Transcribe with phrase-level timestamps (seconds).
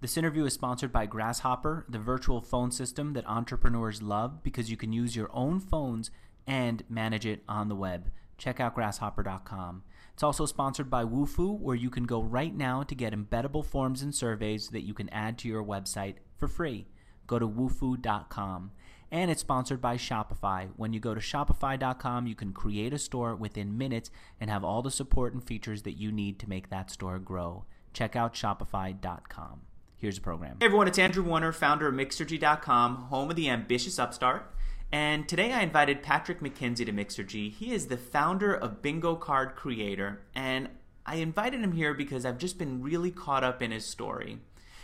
[0.00, 4.76] This interview is sponsored by Grasshopper, the virtual phone system that entrepreneurs love because you
[4.78, 6.10] can use your own phones
[6.46, 8.10] and manage it on the web.
[8.38, 9.82] Check out grasshopper.com.
[10.14, 14.00] It's also sponsored by Wufoo, where you can go right now to get embeddable forms
[14.00, 16.86] and surveys that you can add to your website for free.
[17.26, 18.70] Go to wufoo.com.
[19.10, 20.70] And it's sponsored by Shopify.
[20.76, 24.10] When you go to shopify.com, you can create a store within minutes
[24.40, 27.66] and have all the support and features that you need to make that store grow.
[27.92, 29.60] Check out shopify.com.
[30.00, 30.56] Here's the program.
[30.60, 34.50] Hey everyone, it's Andrew Warner, founder of Mixergy.com, home of the ambitious upstart.
[34.90, 37.52] And today I invited Patrick McKenzie to Mixergy.
[37.52, 40.70] He is the founder of Bingo Card Creator, and
[41.04, 44.38] I invited him here because I've just been really caught up in his story.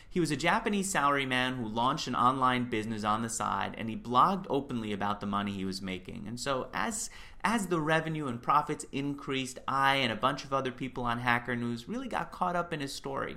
[0.06, 3.96] He was a Japanese salaryman who launched an online business on the side and he
[3.96, 6.26] blogged openly about the money he was making.
[6.28, 7.08] And so as
[7.42, 11.56] as the revenue and profits increased, I and a bunch of other people on Hacker
[11.56, 13.36] News really got caught up in his story.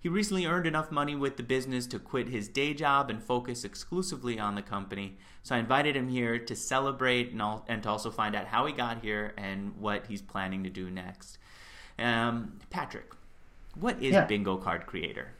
[0.00, 3.64] He recently earned enough money with the business to quit his day job and focus
[3.64, 5.18] exclusively on the company.
[5.42, 8.64] So I invited him here to celebrate and, all, and to also find out how
[8.64, 11.36] he got here and what he's planning to do next.
[11.98, 13.12] Um, Patrick,
[13.74, 14.24] what is yeah.
[14.24, 15.32] Bingo Card Creator?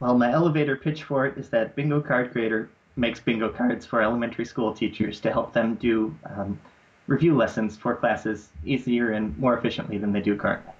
[0.00, 4.02] Well, my elevator pitch for it is that Bingo Card Creator makes bingo cards for
[4.02, 6.58] elementary school teachers to help them do um,
[7.06, 10.72] review lessons for classes easier and more efficiently than they do currently.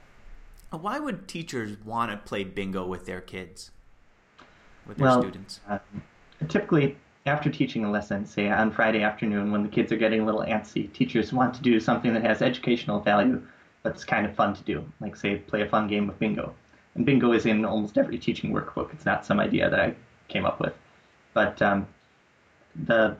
[0.77, 3.71] Why would teachers want to play bingo with their kids,
[4.87, 5.61] with their well, students?
[5.69, 5.79] Uh,
[6.49, 6.97] typically,
[7.27, 10.43] after teaching a lesson, say on Friday afternoon when the kids are getting a little
[10.43, 13.43] antsy, teachers want to do something that has educational value
[13.87, 16.53] but it's kind of fun to do, like say play a fun game of bingo.
[16.97, 18.93] And bingo is in almost every teaching workbook.
[18.93, 19.95] It's not some idea that I
[20.27, 20.75] came up with,
[21.35, 21.87] but um,
[22.87, 23.17] the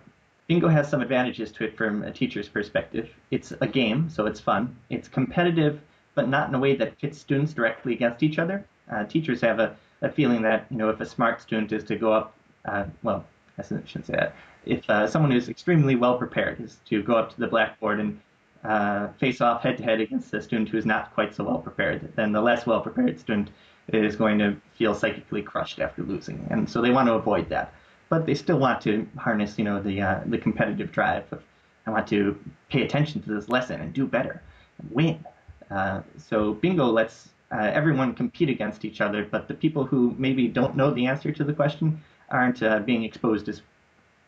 [0.49, 3.09] bingo has some advantages to it from a teacher's perspective.
[3.31, 4.77] It's a game, so it's fun.
[4.91, 5.81] It's competitive
[6.17, 8.65] but not in a way that pits students directly against each other.
[8.91, 11.95] Uh, teachers have a, a, feeling that you know if a smart student is to
[11.95, 13.25] go up, uh, well,
[13.59, 14.35] I shouldn't say that.
[14.65, 18.21] If uh, someone who's extremely well prepared is to go up to the blackboard and
[18.65, 21.59] uh, face off head to head against a student who is not quite so well
[21.59, 23.51] prepared, then the less well prepared student
[23.89, 27.73] is going to feel psychically crushed after losing, and so they want to avoid that.
[28.09, 31.43] But they still want to harness, you know, the uh, the competitive drive of
[31.87, 32.39] I want to
[32.69, 34.43] pay attention to this lesson and do better
[34.79, 35.25] and win.
[35.71, 40.49] Uh, so bingo lets uh, everyone compete against each other, but the people who maybe
[40.49, 42.01] don't know the answer to the question
[42.31, 43.63] aren't uh, being exposed as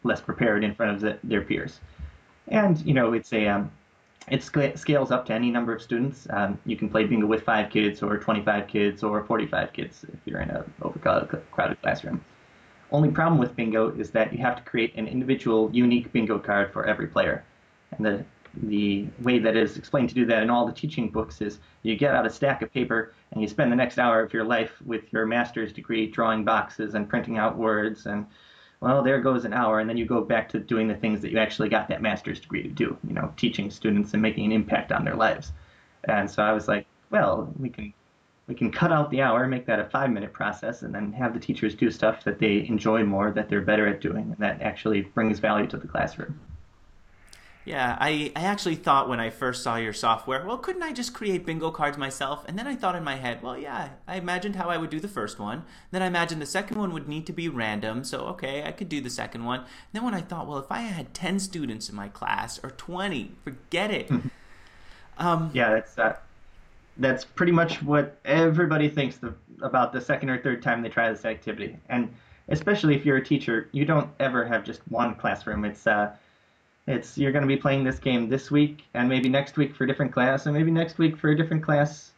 [0.05, 1.81] less prepared in front of the, their peers.
[2.47, 3.71] And you know, it's a um,
[4.31, 6.27] it scales up to any number of students.
[6.31, 10.21] Um, you can play bingo with five kids, or 25 kids, or 45 kids if
[10.27, 12.23] you're in a overcrowded classroom.
[12.91, 16.73] Only problem with bingo is that you have to create an individual, unique bingo card
[16.73, 17.45] for every player.
[17.93, 21.41] And the the way that is explained to do that in all the teaching books
[21.41, 24.33] is you get out a stack of paper and you spend the next hour of
[24.33, 28.27] your life with your master's degree drawing boxes and printing out words and
[28.81, 29.81] well there goes an hour.
[29.81, 32.41] And then you go back to doing the things that you actually got that master's
[32.41, 35.53] degree to do you know teaching students and making an impact on their lives.
[36.05, 37.93] And so i was like well we can
[38.47, 41.35] we can cut out the hour make that a five minute process and then have
[41.35, 44.63] the teachers do stuff that they enjoy more that they're better at doing and that
[44.63, 46.41] actually brings value to the classroom
[47.69, 51.13] yeah, I, I actually thought when I first saw your software, well, couldn't I just
[51.13, 52.43] create bingo cards myself?
[52.49, 54.99] And then I thought in my head, well, yeah, I imagined how I would do
[54.99, 55.65] the first one.
[55.91, 58.89] Then I imagined the second one would need to be random, so okay, I could
[58.89, 59.61] do the second one.
[59.61, 62.71] And then when I thought, well, if I had 10 students in my class or
[62.71, 64.11] 20, forget it.
[65.19, 66.17] um, yeah, that's uh,
[66.97, 71.11] that's pretty much what everybody thinks the, about the second or third time they try
[71.11, 71.77] this activity.
[71.91, 72.15] And
[72.49, 75.67] especially if you're a teacher, you don't ever have just one classroom.
[75.67, 76.17] It's uh,
[76.89, 79.85] it's you're going to be playing this game this week and maybe next week for
[79.85, 82.13] a different class and maybe next week for a different class.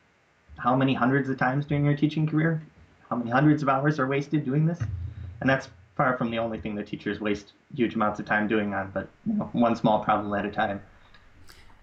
[0.58, 2.62] How many hundreds of times during your teaching career?
[3.08, 4.78] How many hundreds of hours are wasted doing this?
[5.40, 8.72] And that's far from the only thing that teachers waste huge amounts of time doing
[8.72, 10.80] on, but you know, one small problem at a time.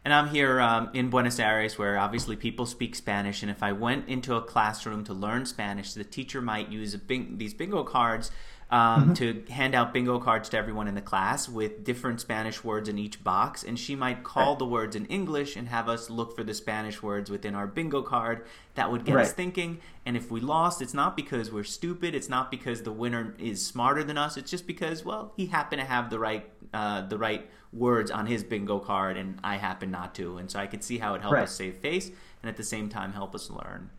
[0.05, 3.41] And I'm here um, in Buenos Aires, where obviously people speak Spanish.
[3.41, 7.37] And if I went into a classroom to learn Spanish, the teacher might use bing-
[7.37, 8.31] these bingo cards
[8.69, 9.13] um, mm-hmm.
[9.13, 12.99] to hand out bingo cards to everyone in the class with different Spanish words in
[12.99, 13.63] each box.
[13.63, 14.59] And she might call right.
[14.59, 18.01] the words in English and have us look for the Spanish words within our bingo
[18.01, 18.45] card.
[18.75, 19.25] That would get right.
[19.25, 19.79] us thinking.
[20.05, 22.13] And if we lost, it's not because we're stupid.
[22.13, 24.35] It's not because the winner is smarter than us.
[24.35, 28.25] It's just because, well, he happened to have the right uh, the right words on
[28.25, 30.37] his bingo card, and I happen not to.
[30.37, 31.43] And so I could see how it helped right.
[31.43, 32.11] us save face
[32.41, 33.89] and at the same time help us learn.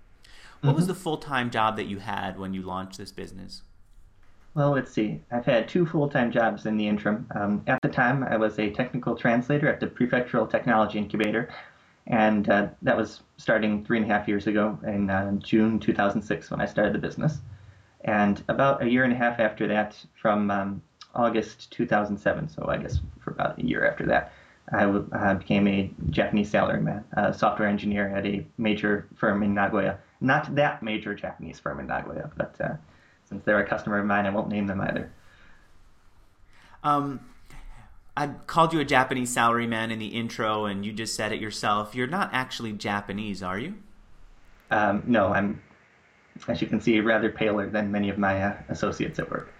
[0.61, 0.77] What mm-hmm.
[0.77, 3.63] was the full time job that you had when you launched this business?
[4.59, 5.21] Well, let's see.
[5.31, 7.29] I've had two full time jobs in the interim.
[7.33, 11.49] Um, at the time, I was a technical translator at the Prefectural Technology Incubator,
[12.09, 16.51] and uh, that was starting three and a half years ago in uh, June 2006
[16.51, 17.39] when I started the business.
[18.01, 20.83] And about a year and a half after that, from um,
[21.15, 24.33] August 2007, so I guess for about a year after that,
[24.73, 30.01] I uh, became a Japanese salaryman, a software engineer at a major firm in Nagoya.
[30.21, 32.75] Not that major Japanese firm in Nagoya, but uh,
[33.29, 35.11] since they're a customer of mine, I won't name them either.
[36.83, 37.21] Um,
[38.17, 41.95] I called you a Japanese salaryman in the intro, and you just said it yourself.
[41.95, 43.75] You're not actually Japanese, are you?
[44.71, 45.61] Um, no, I'm,
[46.47, 49.53] as you can see, rather paler than many of my uh, associates at work.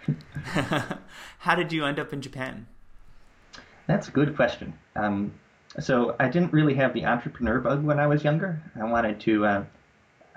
[1.39, 2.67] How did you end up in Japan?
[3.87, 4.73] That's a good question.
[4.95, 5.33] Um,
[5.79, 8.61] so I didn't really have the entrepreneur bug when I was younger.
[8.79, 9.45] I wanted to.
[9.45, 9.63] Uh,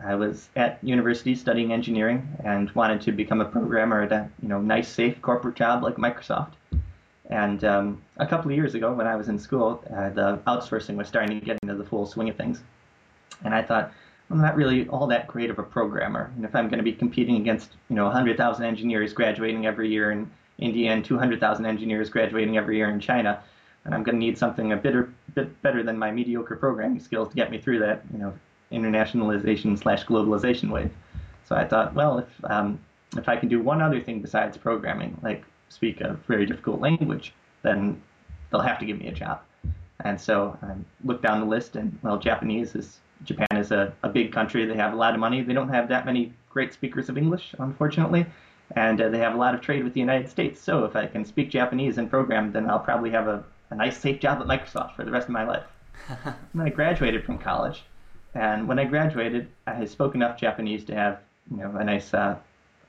[0.04, 4.48] I was at university studying engineering and wanted to become a programmer at a you
[4.48, 6.52] know nice, safe corporate job like Microsoft.
[7.26, 10.96] And um, a couple of years ago, when I was in school, uh, the outsourcing
[10.96, 12.62] was starting to get into the full swing of things.
[13.44, 13.92] And I thought,
[14.30, 16.32] I'm not really all that great of a programmer.
[16.36, 20.10] And if I'm going to be competing against, you know, 100,000 engineers graduating every year
[20.10, 23.42] in India and 200,000 engineers graduating every year in China,
[23.84, 24.94] and I'm going to need something a bit,
[25.34, 28.32] bit better than my mediocre programming skills to get me through that, you know,
[28.72, 30.90] internationalization slash globalization wave.
[31.44, 32.78] So I thought, well, if um,
[33.16, 37.34] if I can do one other thing besides programming, like speak a very difficult language,
[37.62, 38.00] then
[38.50, 39.40] they'll have to give me a job.
[40.04, 40.74] And so I
[41.04, 44.64] looked down the list, and well, Japanese is Japan is a, a big country.
[44.64, 45.42] They have a lot of money.
[45.42, 48.26] They don't have that many great speakers of English, unfortunately,
[48.74, 50.60] and uh, they have a lot of trade with the United States.
[50.60, 53.98] So if I can speak Japanese and program, then I'll probably have a, a nice,
[53.98, 55.64] safe job at Microsoft for the rest of my life.
[56.52, 57.84] and I graduated from college,
[58.34, 61.20] and when I graduated, I spoke enough Japanese to have
[61.50, 62.36] you know a nice uh,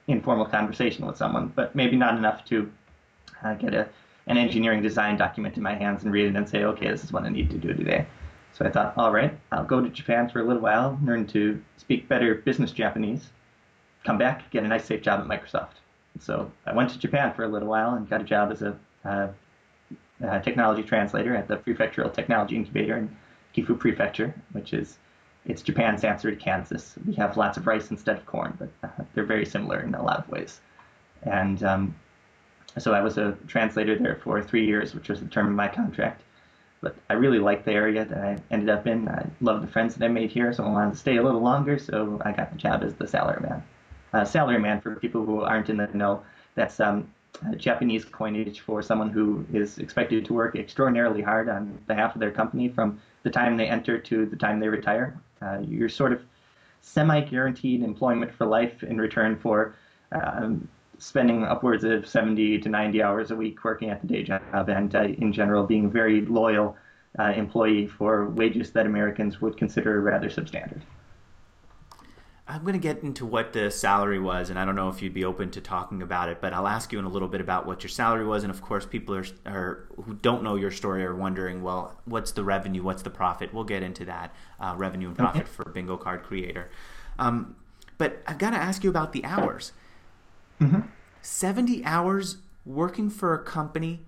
[0.07, 2.71] informal conversation with someone, but maybe not enough to
[3.43, 3.87] uh, get a,
[4.27, 7.11] an engineering design document in my hands and read it and say, okay, this is
[7.11, 8.05] what I need to do today.
[8.53, 11.61] So I thought, all right, I'll go to Japan for a little while, learn to
[11.77, 13.29] speak better business Japanese,
[14.03, 15.75] come back, get a nice safe job at Microsoft.
[16.19, 18.77] So I went to Japan for a little while and got a job as a,
[19.03, 19.27] uh,
[20.21, 23.15] a technology translator at the Prefectural Technology Incubator in
[23.55, 24.99] Gifu Prefecture, which is
[25.45, 26.95] it's Japan's answer to Kansas.
[27.05, 30.03] We have lots of rice instead of corn, but uh, they're very similar in a
[30.03, 30.61] lot of ways.
[31.23, 31.95] And um,
[32.77, 35.67] so I was a translator there for three years, which was the term of my
[35.67, 36.21] contract.
[36.81, 39.07] But I really liked the area that I ended up in.
[39.07, 41.41] I loved the friends that I made here, so I wanted to stay a little
[41.41, 41.77] longer.
[41.79, 43.61] So I got the job as the salaryman.
[44.11, 46.23] Uh, salaryman, for people who aren't in the know,
[46.55, 47.09] that's um,
[47.57, 52.31] Japanese coinage for someone who is expected to work extraordinarily hard on behalf of their
[52.31, 55.17] company from the time they enter to the time they retire.
[55.43, 56.21] Uh, you're sort of
[56.81, 59.75] semi-guaranteed employment for life in return for
[60.11, 60.67] um,
[60.99, 64.95] spending upwards of 70 to 90 hours a week working at the day job and
[64.95, 66.77] uh, in general being a very loyal
[67.19, 70.81] uh, employee for wages that Americans would consider rather substandard.
[72.45, 75.13] I'm going to get into what the salary was, and I don't know if you'd
[75.13, 77.65] be open to talking about it, but I'll ask you in a little bit about
[77.65, 78.43] what your salary was.
[78.43, 82.33] And of course, people are, are who don't know your story are wondering, well, what's
[82.33, 82.83] the revenue?
[82.83, 83.53] What's the profit?
[83.53, 85.49] We'll get into that uh, revenue and profit okay.
[85.49, 86.69] for Bingo Card Creator.
[87.17, 87.55] Um,
[87.97, 89.71] but I've got to ask you about the hours.
[90.59, 90.81] Mm-hmm.
[91.21, 94.01] 70 hours working for a company,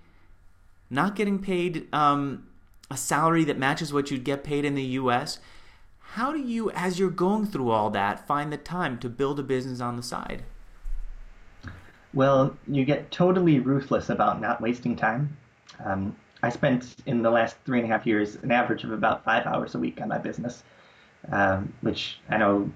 [0.89, 2.47] not getting paid um,
[2.91, 5.39] a salary that matches what you'd get paid in the U.S
[6.13, 9.43] how do you, as you're going through all that, find the time to build a
[9.43, 10.43] business on the side?
[12.13, 15.35] Well, you get totally ruthless about not wasting time.
[15.83, 19.25] Um, I spent in the last three and a half years an average of about
[19.25, 20.63] five hours a week on my business,
[21.31, 22.71] um, which I know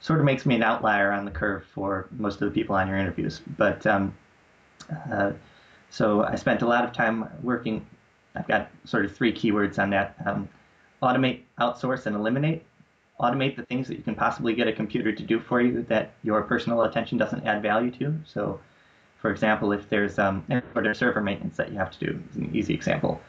[0.00, 2.88] sort of makes me an outlier on the curve for most of the people on
[2.88, 3.40] your interviews.
[3.56, 4.12] But um,
[5.12, 5.32] uh,
[5.90, 7.86] so I spent a lot of time working.
[8.34, 10.48] I've got sort of three keywords on that um,
[11.02, 12.64] automate, outsource, and eliminate
[13.22, 16.12] automate the things that you can possibly get a computer to do for you that
[16.22, 18.14] your personal attention doesn't add value to.
[18.26, 18.60] So,
[19.18, 20.44] for example, if there's um,
[20.74, 23.20] there's server maintenance that you have to do, is an easy example.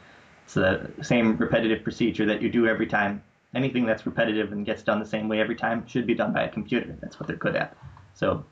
[0.45, 3.23] It's the same repetitive procedure that you do every time.
[3.53, 6.43] Anything that's repetitive and gets done the same way every time should be done by
[6.43, 6.97] a computer.
[6.99, 7.77] That's what they're good at.
[8.15, 8.43] So,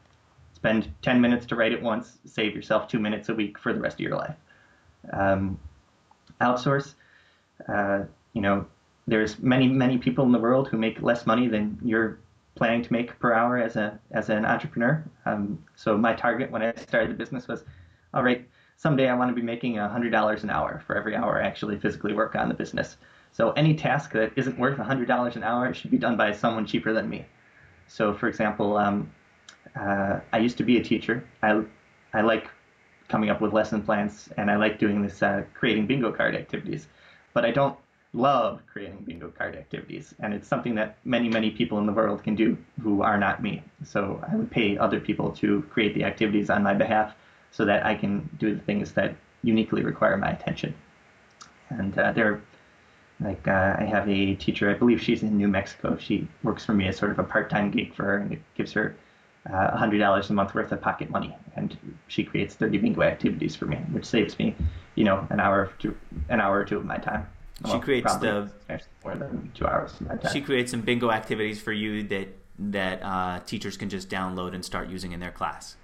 [0.54, 3.80] spend 10 minutes to write it once, save yourself two minutes a week for the
[3.80, 4.36] rest of your life.
[5.12, 5.60] Um,
[6.40, 6.94] outsource,
[7.68, 8.68] uh, you know,
[9.12, 12.18] there's many many people in the world who make less money than you're
[12.56, 15.03] planning to make per hour as a as an entrepreneur.
[15.25, 17.65] Um, so my target when I started the business was,
[18.13, 21.41] all right, someday I want to be making hundred dollars an hour for every hour
[21.41, 22.96] I actually physically work on the business.
[23.34, 26.65] So any task that isn't worth hundred dollars an hour should be done by someone
[26.65, 27.25] cheaper than me.
[27.88, 29.12] So for example, um,
[29.75, 31.27] uh, I used to be a teacher.
[31.44, 31.62] I
[32.13, 32.50] I like
[33.10, 36.88] coming up with lesson plans and I like doing this uh, creating bingo card activities,
[37.34, 37.75] but I don't
[38.13, 42.24] love creating bingo card activities, and it's something that many, many people in the world
[42.24, 43.63] can do who are not me.
[43.86, 47.15] So I would pay other people to create the activities on my behalf
[47.51, 50.74] so that I can do the things that uniquely require my attention.
[51.70, 52.41] And uh, they're
[53.22, 55.98] like uh, I have a teacher, I believe she's in New Mexico.
[55.98, 58.74] She works for me as sort of a part-time gig for her, and it gives
[58.74, 58.96] her
[59.50, 61.77] uh, $100 a month worth of pocket money, and
[62.08, 64.56] she creates 30 bingo activities for me, which saves me,
[64.96, 65.96] you know, an hour to
[66.30, 67.27] an hour or two of my time.
[67.65, 68.51] She well, creates the
[69.03, 69.94] more than two hours.
[70.34, 74.63] She creates some bingo activities for you that that uh, teachers can just download and
[74.63, 75.75] start using in their class.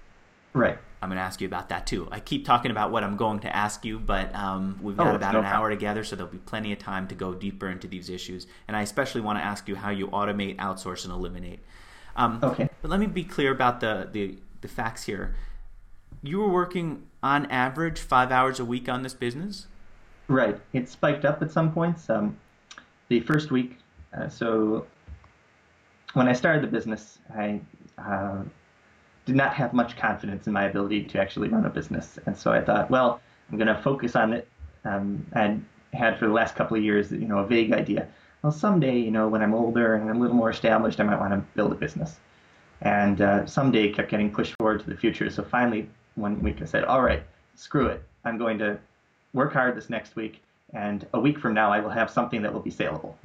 [0.53, 0.77] Right.
[1.01, 2.07] I'm going to ask you about that too.
[2.12, 5.15] I keep talking about what I'm going to ask you, but um, we've got oh,
[5.15, 5.62] about no an problem.
[5.62, 8.48] hour together, so there'll be plenty of time to go deeper into these issues.
[8.67, 11.60] And I especially want to ask you how you automate, outsource, and eliminate.
[12.15, 12.69] Um, okay.
[12.81, 15.36] But let me be clear about the, the, the facts here.
[16.24, 19.67] You were working on average five hours a week on this business?
[20.27, 20.60] Right.
[20.74, 22.10] It spiked up at some points.
[22.10, 22.38] Um,
[23.07, 23.77] the first week,
[24.13, 24.86] uh, so
[26.13, 27.62] when I started the business, I
[27.98, 28.41] uh,
[29.25, 32.19] did not have much confidence in my ability to actually run a business.
[32.25, 34.48] And so I thought, well, I'm going to focus on it.
[34.84, 38.07] Um, and had for the last couple of years, you know, a vague idea.
[38.41, 41.19] Well, someday, you know, when I'm older and I'm a little more established, I might
[41.19, 42.17] want to build a business.
[42.81, 45.29] And uh, someday kept getting pushed forward to the future.
[45.29, 47.24] So finally, one week I said, all right,
[47.55, 48.03] screw it.
[48.24, 48.77] I'm going to
[49.38, 50.41] work hard this next week,
[50.74, 53.15] and a week from now I will have something that will be saleable.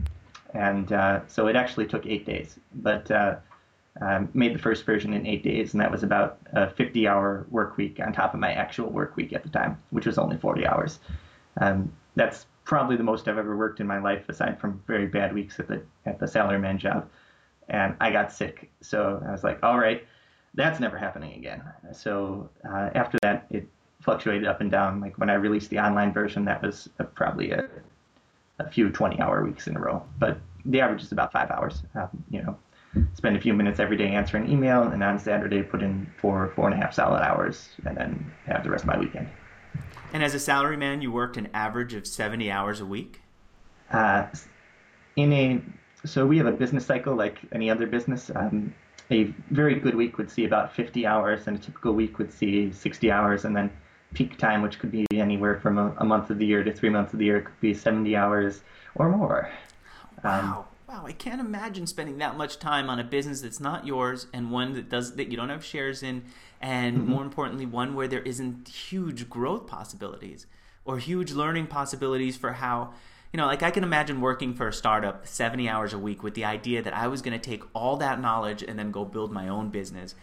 [0.55, 3.37] And uh, so it actually took eight days, but uh,
[4.03, 7.79] um, made the first version in eight days, and that was about a 50-hour work
[7.79, 10.67] week on top of my actual work week at the time, which was only 40
[10.67, 11.01] hours.
[11.59, 15.33] Um, that's probably the most I've ever worked in my life, aside from very bad
[15.33, 17.09] weeks at the at the salaryman job.
[17.71, 20.07] And I got sick, so I was like, all right,
[20.53, 21.63] that's never happening again.
[21.93, 23.67] So uh, after that, it
[24.03, 25.01] fluctuated up and down.
[25.01, 27.69] Like when I released the online version, that was probably a,
[28.59, 31.83] a few 20-hour weeks in a row, but the average is about five hours.
[31.95, 32.57] Um, you know,
[33.15, 36.69] spend a few minutes every day answering email, and on Saturday put in four four
[36.69, 39.29] and a half solid hours, and then have the rest of my weekend.
[40.13, 43.23] And as a salaryman, you worked an average of 70 hours a week?
[43.91, 44.27] Uh,
[45.17, 45.63] in a
[46.05, 48.31] so we have a business cycle like any other business.
[48.35, 48.75] Um,
[49.11, 52.73] a very good week would see about 50 hours, and a typical week would see
[52.73, 53.71] 60 hours, and then
[54.15, 56.91] peak time, which could be anywhere from a, a month of the year to three
[56.91, 58.63] months of the year, could be 70 hours
[58.95, 59.51] or more.
[60.23, 60.67] Wow.
[60.89, 64.27] Um, wow, I can't imagine spending that much time on a business that's not yours
[64.33, 66.25] and one that does that you don't have shares in,
[66.61, 67.11] and mm-hmm.
[67.11, 70.47] more importantly, one where there isn't huge growth possibilities
[70.85, 72.93] or huge learning possibilities for how.
[73.33, 76.35] You know, like I can imagine working for a startup 70 hours a week with
[76.35, 79.33] the idea that I was going to take all that knowledge and then go build
[79.33, 80.15] my own business.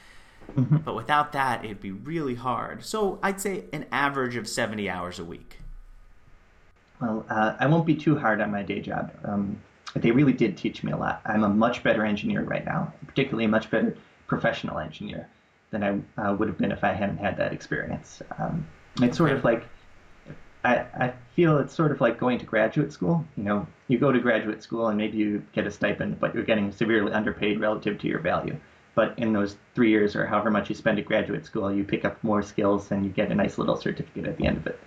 [0.56, 0.77] Mm-hmm.
[0.77, 2.84] But without that, it'd be really hard.
[2.84, 5.60] So I'd say an average of 70 hours a week.
[7.01, 9.12] Well, uh, I won't be too hard on my day job.
[9.24, 9.62] Um,
[9.96, 11.22] they really did teach me a lot.
[11.25, 13.96] I'm a much better engineer right now, particularly a much better
[14.27, 15.27] professional engineer
[15.72, 15.84] than
[16.18, 18.22] I uh, would have been if I hadn't had that experience.
[18.38, 18.68] Um,
[19.01, 19.65] it's sort of like
[20.63, 23.25] I, I feel it's sort of like going to graduate school.
[23.38, 26.44] You know, you go to graduate school and maybe you get a stipend, but you're
[26.44, 28.58] getting severely underpaid relative to your value.
[28.96, 32.05] But in those three years or however much you spend at graduate school, you pick
[32.05, 34.79] up more skills and you get a nice little certificate at the end of it.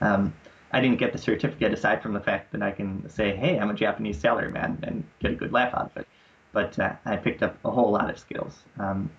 [0.00, 0.34] Um,
[0.72, 3.70] I didn't get the certificate aside from the fact that I can say, hey, I'm
[3.70, 6.08] a Japanese salaryman and get a good laugh out of it.
[6.52, 8.64] But uh, I picked up a whole lot of skills.
[8.78, 9.10] Um,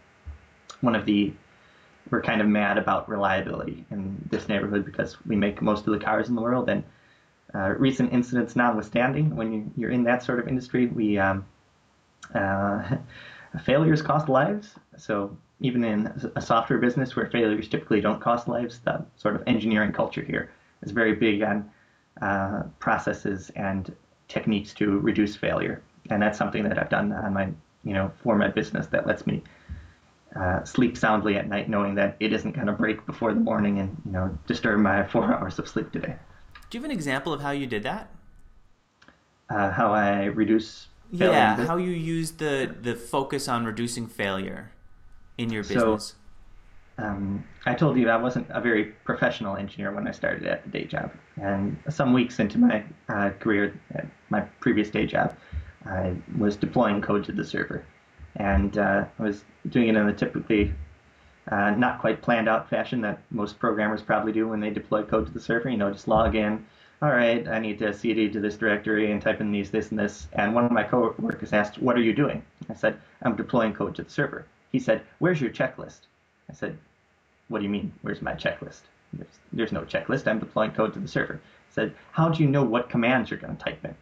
[0.82, 1.34] one of the
[2.12, 6.00] we're kind of mad about reliability in this neighborhood because we make most of the
[6.00, 6.70] cars in the world.
[6.70, 6.84] And
[7.54, 11.46] uh, recent incidents notwithstanding, when you, are in that sort of industry, we um,
[12.36, 12.98] uh,
[13.62, 14.76] failures cost lives.
[14.98, 19.44] So even in a software business where failures typically don't cost lives, that sort of
[19.48, 21.70] engineering culture here is very big on
[22.22, 23.96] uh, processes and
[24.28, 25.82] techniques to reduce failure.
[26.10, 27.46] And that's something that I've done on my,
[27.84, 29.42] you know, for my business that lets me
[30.36, 33.80] uh, sleep soundly at night, knowing that it isn't going to break before the morning
[33.80, 36.16] and you know disturb my four hours of sleep today.
[36.70, 38.10] Do you have an example of how you did that?
[39.50, 40.88] Uh, how I reduce.
[41.12, 44.72] Yeah, how you use the the focus on reducing failure
[45.38, 46.16] in your business.
[46.98, 50.64] So, um, I told you I wasn't a very professional engineer when I started at
[50.64, 51.12] the day job.
[51.42, 55.36] And some weeks into my uh, career at my previous day job,
[55.86, 57.86] I was deploying code to the server.
[58.38, 60.74] And uh, I was doing it in the typically
[61.52, 65.28] uh, not quite planned out fashion that most programmers probably do when they deploy code
[65.28, 65.70] to the server.
[65.70, 66.66] You know, just log in.
[67.02, 70.00] All right, I need to cd to this directory and type in these, this, and
[70.00, 70.28] this.
[70.34, 72.44] And one of my coworkers asked, What are you doing?
[72.70, 74.46] I said, I'm deploying code to the server.
[74.72, 76.02] He said, Where's your checklist?
[76.50, 76.78] I said,
[77.48, 77.92] what do you mean?
[78.02, 78.82] Where's my checklist?
[79.14, 80.28] There's, there's no checklist.
[80.28, 81.40] I'm deploying code to the server.
[81.44, 83.96] I said, how do you know what commands you're going to type in?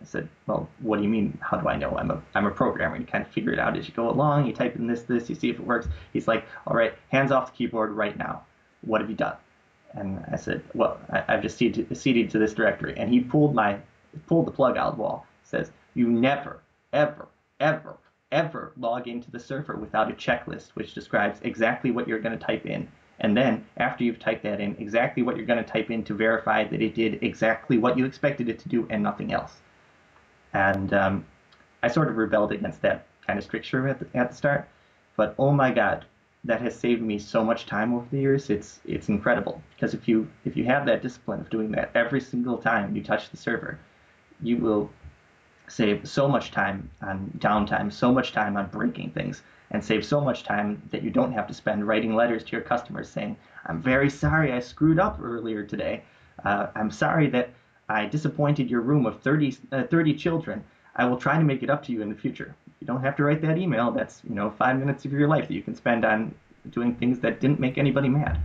[0.00, 1.38] I said, well, what do you mean?
[1.42, 1.96] How do I know?
[1.96, 2.96] I'm a, I'm a programmer.
[2.96, 4.46] You kind of figure it out as you go along.
[4.46, 5.88] You type in this, this, you see if it works.
[6.12, 8.44] He's like, all right, hands off the keyboard right now.
[8.80, 9.36] What have you done?
[9.94, 12.94] And I said, well, I, have just cd'd to this directory.
[12.96, 13.78] And he pulled my,
[14.26, 15.26] pulled the plug out of the wall.
[15.42, 16.60] Says, you never,
[16.92, 17.28] ever,
[17.58, 17.96] ever,
[18.30, 22.44] ever log into the server without a checklist which describes exactly what you're going to
[22.44, 22.88] type in.
[23.18, 26.14] And then, after you've typed that in, exactly what you're going to type in to
[26.14, 29.60] verify that it did exactly what you expected it to do and nothing else.
[30.54, 31.26] And um,
[31.82, 34.68] I sort of rebelled against that kind of stricture at the, at the start.
[35.16, 36.06] But oh my God,
[36.44, 38.50] that has saved me so much time over the years.
[38.50, 42.20] It's it's incredible because if you if you have that discipline of doing that every
[42.20, 43.78] single time you touch the server,
[44.42, 44.90] you will
[45.68, 50.20] save so much time on downtime, so much time on breaking things, and save so
[50.20, 53.82] much time that you don't have to spend writing letters to your customers saying, "I'm
[53.82, 56.02] very sorry I screwed up earlier today.
[56.44, 57.50] Uh, I'm sorry that
[57.88, 60.64] I disappointed your room of 30, uh, 30 children.
[60.96, 62.54] I will try to make it up to you in the future.
[62.80, 63.90] You don't have to write that email.
[63.90, 66.34] That's you know five minutes of your life that you can spend on
[66.70, 68.38] doing things that didn't make anybody mad.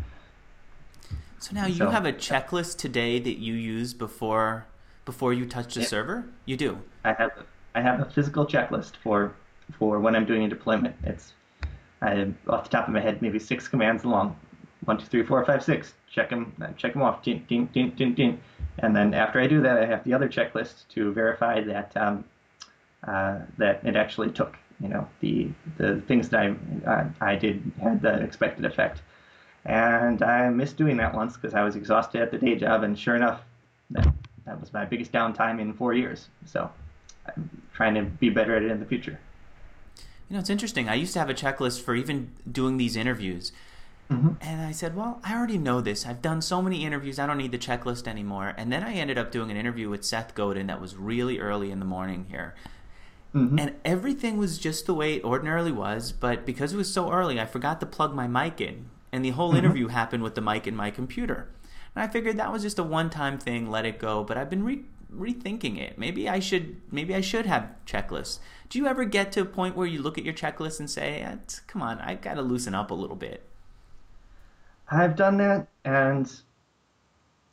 [1.39, 4.65] So now you so, have a checklist today that you use before
[5.05, 6.25] before you touch the yeah, server.
[6.45, 6.79] You do.
[7.03, 7.31] I have
[7.75, 9.33] I have a physical checklist for
[9.77, 10.95] for when I'm doing a deployment.
[11.03, 11.33] It's
[12.01, 14.35] I, off the top of my head maybe six commands long.
[14.85, 15.93] One, two, three, four, five, six.
[16.11, 16.53] Check them.
[16.77, 17.23] Check them off.
[17.23, 18.39] Ding, ding, ding, ding, ding.
[18.79, 22.23] And then after I do that, I have the other checklist to verify that um,
[23.07, 24.57] uh, that it actually took.
[24.81, 29.01] You know, the the things that I uh, I did had the expected effect.
[29.65, 32.97] And I missed doing that once because I was exhausted at the day job, and
[32.97, 33.41] sure enough,
[33.91, 34.13] that
[34.45, 36.27] that was my biggest downtime in four years.
[36.45, 36.69] So
[37.25, 39.19] I'm trying to be better at it in the future.
[40.29, 40.89] You know, it's interesting.
[40.89, 43.51] I used to have a checklist for even doing these interviews.
[44.11, 44.33] Mm-hmm.
[44.41, 46.05] And I said, Well, I already know this.
[46.05, 47.17] I've done so many interviews.
[47.17, 48.53] I don't need the checklist anymore.
[48.55, 51.71] And then I ended up doing an interview with Seth Godin that was really early
[51.71, 52.53] in the morning here.
[53.35, 53.59] Mm-hmm.
[53.59, 56.13] And everything was just the way it ordinarily was.
[56.13, 58.89] But because it was so early, I forgot to plug my mic in.
[59.11, 59.57] And the whole mm-hmm.
[59.57, 61.49] interview happened with the mic in my computer.
[61.93, 64.23] And I figured that was just a one time thing, let it go.
[64.23, 65.97] But I've been re- rethinking it.
[65.97, 68.39] Maybe I should maybe I should have checklists.
[68.69, 71.25] Do you ever get to a point where you look at your checklist and say,
[71.67, 73.47] "Come on, I've got to loosen up a little bit"?
[74.89, 76.31] I've done that, and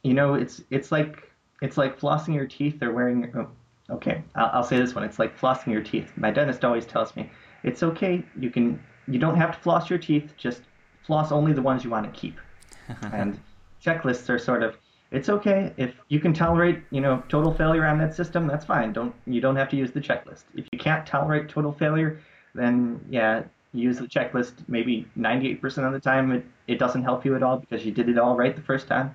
[0.03, 3.49] you know, it's it's like it's like flossing your teeth or wearing.
[3.93, 5.05] Okay, I'll, I'll say this one.
[5.05, 6.13] It's like flossing your teeth.
[6.17, 7.31] My dentist always tells me
[7.63, 8.25] it's okay.
[8.39, 10.33] You can you don't have to floss your teeth.
[10.37, 10.63] Just
[11.07, 12.39] floss only the ones you want to keep.
[13.13, 13.39] and
[13.85, 14.77] checklists are sort of
[15.13, 18.93] it's okay if you can tolerate you know total failure on that system that's fine
[18.93, 22.21] don't you don't have to use the checklist if you can't tolerate total failure
[22.55, 23.43] then yeah
[23.75, 27.59] use the checklist maybe 98% of the time it, it doesn't help you at all
[27.59, 29.15] because you did it all right the first time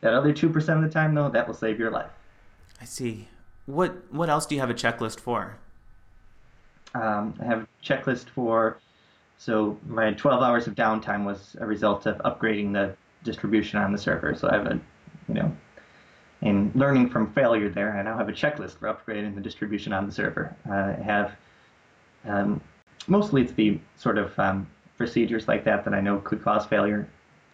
[0.00, 2.10] that other 2% of the time though that will save your life
[2.80, 3.28] i see
[3.68, 5.56] what what else do you have a checklist for?
[6.94, 8.78] Um, i have a checklist for
[9.36, 13.98] so my 12 hours of downtime was a result of upgrading the distribution on the
[13.98, 14.34] server.
[14.34, 14.80] So i have a
[15.28, 15.56] you know
[16.40, 17.96] in learning from failure there.
[17.98, 20.56] I now have a checklist for upgrading the distribution on the server.
[20.68, 21.36] Uh, i have
[22.24, 22.60] um,
[23.06, 27.06] mostly it's the sort of um, procedures like that that I know could cause failure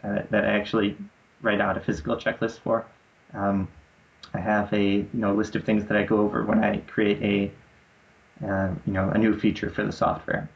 [0.04, 0.96] uh, that I actually
[1.42, 2.86] write out a physical checklist for.
[3.32, 3.66] Um,
[4.34, 7.22] I have a you know list of things that I go over when I create
[7.22, 10.48] a uh, you know a new feature for the software.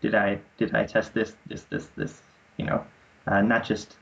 [0.00, 2.22] Did I did I test this this this this
[2.56, 2.84] you know
[3.26, 3.96] uh, not just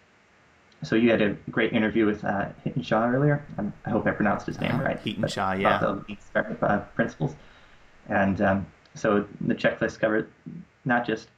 [0.82, 3.44] so you had a great interview with uh, Hiten Shah earlier.
[3.58, 5.02] Um, I hope I pronounced his name uh, right.
[5.02, 5.78] Hiten Shah, yeah.
[5.78, 7.34] The startup uh, principles,
[8.08, 10.30] and um, so the checklist covered
[10.84, 11.28] not just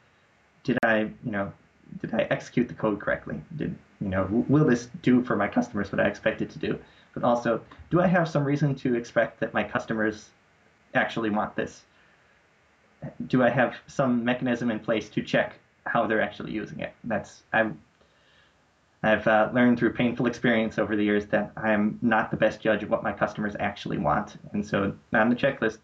[0.64, 1.52] did I, you know,
[2.00, 3.40] did I execute the code correctly?
[3.56, 6.78] Did you know, will this do for my customers what I expect it to do?
[7.16, 10.28] But also, do I have some reason to expect that my customers
[10.92, 11.82] actually want this?
[13.26, 16.92] Do I have some mechanism in place to check how they're actually using it?
[17.04, 17.72] That's I've
[19.02, 22.60] I've uh, learned through painful experience over the years that I am not the best
[22.60, 24.36] judge of what my customers actually want.
[24.52, 25.78] And so on the checklist,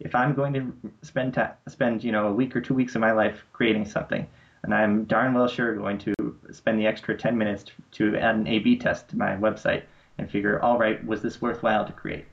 [0.00, 0.72] if I'm going to
[1.02, 4.26] spend spend you know a week or two weeks of my life creating something,
[4.62, 6.14] and I'm darn well sure going to
[6.52, 9.82] spend the extra 10 minutes to, to add an A/B test to my website
[10.18, 12.26] and figure, all right, was this worthwhile to create?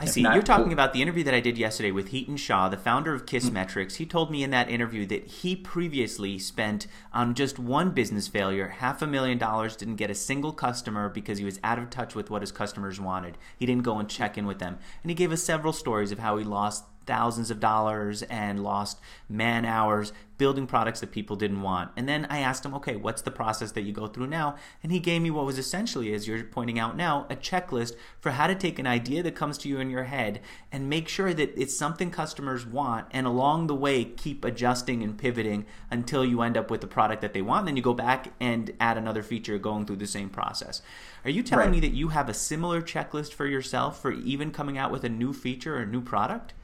[0.00, 0.20] I see.
[0.20, 3.26] You're talking about the interview that I did yesterday with Hiten Shah, the founder of
[3.26, 3.94] Kissmetrics.
[3.94, 3.96] Mm-hmm.
[3.96, 8.68] He told me in that interview that he previously spent on just one business failure
[8.68, 12.14] half a million dollars, didn't get a single customer because he was out of touch
[12.14, 13.38] with what his customers wanted.
[13.58, 14.78] He didn't go and check in with them.
[15.02, 19.00] And he gave us several stories of how he lost thousands of dollars and lost
[19.28, 21.90] man hours building products that people didn't want.
[21.96, 24.54] And then I asked him, okay, what's the process that you go through now?
[24.82, 28.30] And he gave me what was essentially, as you're pointing out now, a checklist for
[28.30, 30.40] how to take an idea that comes to you in your head
[30.70, 33.08] and make sure that it's something customers want.
[33.10, 37.20] And along the way, keep adjusting and pivoting until you end up with the product
[37.22, 37.60] that they want.
[37.60, 40.82] And then you go back and add another feature going through the same process.
[41.24, 41.72] Are you telling right.
[41.72, 45.08] me that you have a similar checklist for yourself for even coming out with a
[45.08, 46.54] new feature or a new product?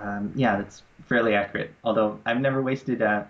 [0.00, 1.72] Um, yeah, that's fairly accurate.
[1.84, 3.24] Although I've never wasted uh,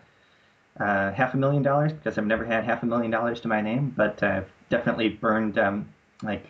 [0.81, 3.61] uh, half a million dollars because I've never had half a million dollars to my
[3.61, 5.89] name, but I've definitely burned um,
[6.23, 6.47] like.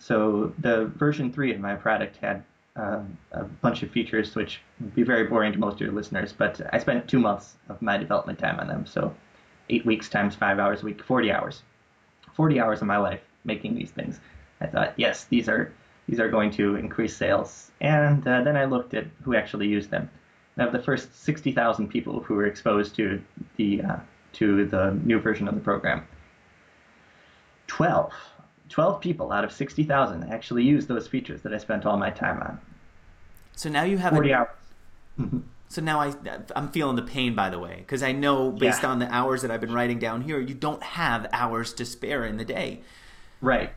[0.00, 2.44] So the version three of my product had
[2.76, 3.00] uh,
[3.32, 6.60] a bunch of features which would be very boring to most of your listeners, but
[6.72, 8.86] I spent two months of my development time on them.
[8.86, 9.14] So
[9.68, 11.62] eight weeks times five hours a week, 40 hours.
[12.34, 14.20] 40 hours of my life making these things.
[14.60, 15.72] I thought, yes, these are
[16.08, 17.70] these are going to increase sales.
[17.80, 20.10] And uh, then I looked at who actually used them.
[20.56, 23.22] And of the first 60,000 people who were exposed to
[23.56, 23.96] the uh,
[24.34, 26.06] to the new version of the program,
[27.66, 28.12] 12,
[28.68, 32.42] 12 people out of 60,000 actually used those features that I spent all my time
[32.42, 32.60] on.
[33.52, 34.48] So now you have 40 a, hours.
[35.18, 35.38] Mm-hmm.
[35.68, 36.14] So now I
[36.56, 38.88] I'm feeling the pain by the way because I know based yeah.
[38.88, 42.24] on the hours that I've been writing down here you don't have hours to spare
[42.24, 42.80] in the day.
[43.40, 43.72] Right.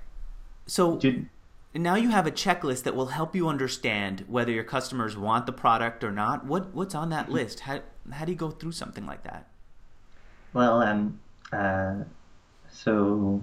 [0.67, 1.27] So Did,
[1.73, 5.53] now you have a checklist that will help you understand whether your customers want the
[5.53, 6.45] product or not.
[6.45, 7.61] What what's on that list?
[7.61, 7.81] How
[8.11, 9.47] how do you go through something like that?
[10.53, 11.19] Well, um,
[11.53, 11.95] uh,
[12.69, 13.41] so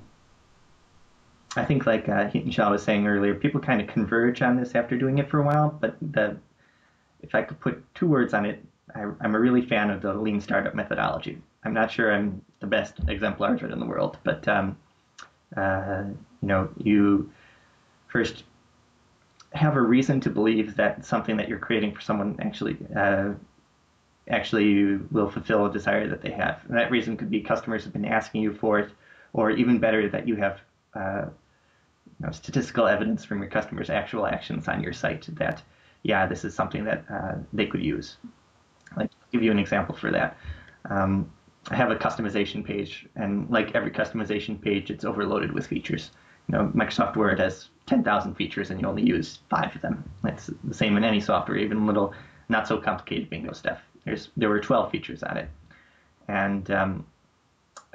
[1.57, 4.97] I think like uh, Shah was saying earlier, people kind of converge on this after
[4.99, 5.77] doing it for a while.
[5.81, 6.37] But the
[7.23, 8.62] if I could put two words on it,
[8.95, 11.38] I, am a really fan of the lean startup methodology.
[11.64, 14.77] I'm not sure I'm the best exemplar of it in the world, but um,
[15.57, 16.05] uh,
[16.43, 17.31] you know, you
[18.09, 18.44] first
[19.53, 23.33] have a reason to believe that something that you're creating for someone actually uh,
[24.29, 26.61] actually will fulfill a desire that they have.
[26.68, 28.90] And that reason could be customers have been asking you for it,
[29.33, 30.61] or even better, that you have
[30.94, 31.27] uh,
[32.21, 35.62] you know, statistical evidence from your customers' actual actions on your site that,
[36.03, 38.18] yeah, this is something that uh, they could use.
[38.97, 40.37] Like, I'll give you an example for that.
[40.90, 41.31] Um,
[41.71, 46.11] I have a customization page, and like every customization page, it's overloaded with features.
[46.49, 50.09] You know, Microsoft Word has 10,000 features and you only use five of them.
[50.25, 52.15] It's the same in any software, even little
[52.49, 53.81] not so complicated bingo stuff.
[54.05, 55.49] There's there were 12 features on it,
[56.29, 57.07] and um,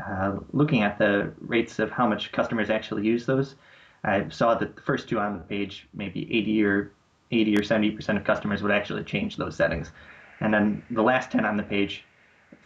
[0.06, 3.56] uh, looking at the rates of how much customers actually use those,
[4.04, 6.92] I saw that the first two on the page, maybe 80 or
[7.32, 9.92] 80 or 70 percent of customers would actually change those settings,
[10.39, 12.04] and then the last 10 on the page,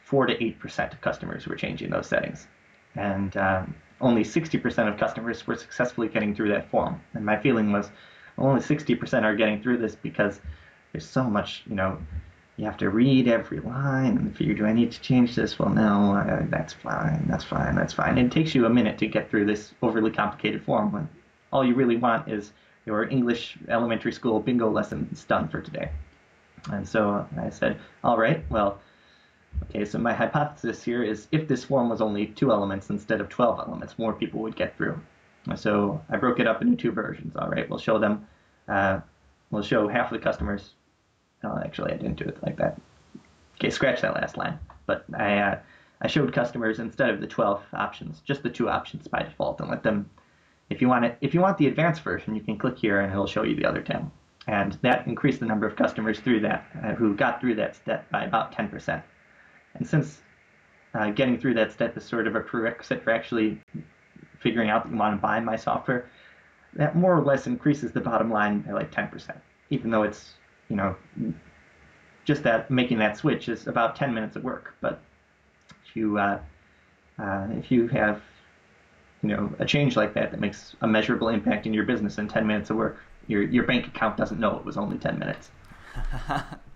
[0.03, 2.47] four to eight percent of customers were changing those settings,
[2.95, 7.01] and um, only 60% of customers were successfully getting through that form.
[7.13, 7.89] And my feeling was
[8.37, 10.39] only 60% are getting through this because
[10.91, 11.97] there's so much, you know,
[12.57, 15.59] you have to read every line and figure, do I need to change this?
[15.59, 18.17] Well, no, uh, that's fine, that's fine, that's fine.
[18.17, 21.07] It takes you a minute to get through this overly complicated form when
[21.53, 22.53] all you really want is
[22.85, 25.91] your English elementary school bingo lessons done for today.
[26.71, 28.79] And so I said, all right, well,
[29.69, 33.29] Okay, so my hypothesis here is if this form was only two elements instead of
[33.29, 34.99] 12 elements, more people would get through.
[35.55, 37.35] So I broke it up into two versions.
[37.35, 38.27] All right, we'll show them,
[38.67, 38.99] uh,
[39.49, 40.73] we'll show half of the customers.
[41.43, 42.79] Oh, actually, I didn't do it like that.
[43.55, 44.59] Okay, scratch that last line.
[44.85, 45.59] But I, uh,
[46.01, 49.69] I showed customers instead of the 12 options, just the two options by default, and
[49.69, 50.09] let them.
[50.69, 53.11] If you want it, if you want the advanced version, you can click here and
[53.11, 54.11] it'll show you the other 10.
[54.47, 58.09] And that increased the number of customers through that uh, who got through that step
[58.11, 59.01] by about 10%.
[59.77, 60.19] And since
[60.93, 63.61] uh, getting through that step is sort of a prerequisite for actually
[64.39, 66.09] figuring out that you want to buy my software,
[66.73, 69.35] that more or less increases the bottom line by like 10%,
[69.69, 70.33] even though it's,
[70.69, 70.95] you know,
[72.25, 74.73] just that making that switch is about 10 minutes of work.
[74.81, 74.99] But
[75.85, 76.39] if you, uh,
[77.19, 78.21] uh, if you have,
[79.23, 82.27] you know, a change like that that makes a measurable impact in your business in
[82.27, 85.49] 10 minutes of work, your, your bank account doesn't know it was only 10 minutes.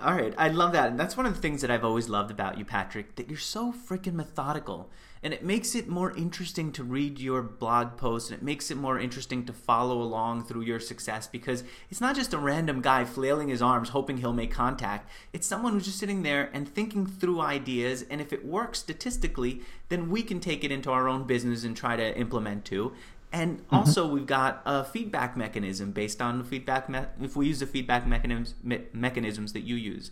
[0.00, 0.90] All right, I love that.
[0.90, 3.38] And that's one of the things that I've always loved about you, Patrick, that you're
[3.38, 4.90] so freaking methodical.
[5.22, 8.76] And it makes it more interesting to read your blog posts and it makes it
[8.76, 13.04] more interesting to follow along through your success because it's not just a random guy
[13.04, 15.08] flailing his arms hoping he'll make contact.
[15.32, 18.04] It's someone who's just sitting there and thinking through ideas.
[18.10, 21.76] And if it works statistically, then we can take it into our own business and
[21.76, 22.92] try to implement too.
[23.32, 23.74] And mm-hmm.
[23.74, 26.88] also, we've got a feedback mechanism based on the feedback.
[26.88, 30.10] Me- if we use the feedback mechanisms me- mechanisms that you use,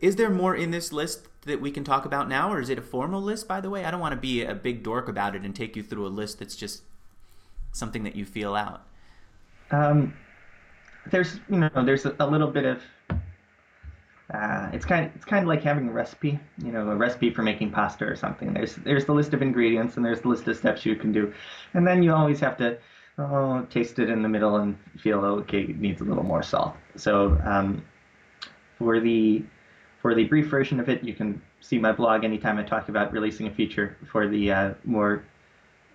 [0.00, 2.78] is there more in this list that we can talk about now, or is it
[2.78, 3.48] a formal list?
[3.48, 5.74] By the way, I don't want to be a big dork about it and take
[5.74, 6.82] you through a list that's just
[7.72, 8.86] something that you feel out.
[9.72, 10.14] Um,
[11.10, 12.82] there's you know there's a, a little bit of
[14.32, 17.30] uh, it's kind of, it's kind of like having a recipe, you know, a recipe
[17.30, 18.54] for making pasta or something.
[18.54, 21.32] There's there's the list of ingredients and there's the list of steps you can do,
[21.74, 22.78] and then you always have to
[23.18, 26.74] oh, taste it in the middle and feel okay it needs a little more salt.
[26.96, 27.84] So um,
[28.78, 29.44] for the
[30.00, 33.12] for the brief version of it, you can see my blog anytime I talk about
[33.12, 33.96] releasing a feature.
[34.10, 35.24] For the uh, more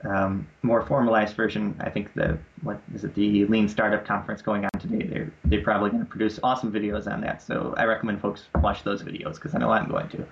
[0.06, 4.64] um, more formalized version, I think the what is it the Lean Startup Conference going
[4.64, 5.06] on today?
[5.06, 7.42] They're they're probably going to produce awesome videos on that.
[7.42, 10.26] So I recommend folks watch those videos because I know I'm going to.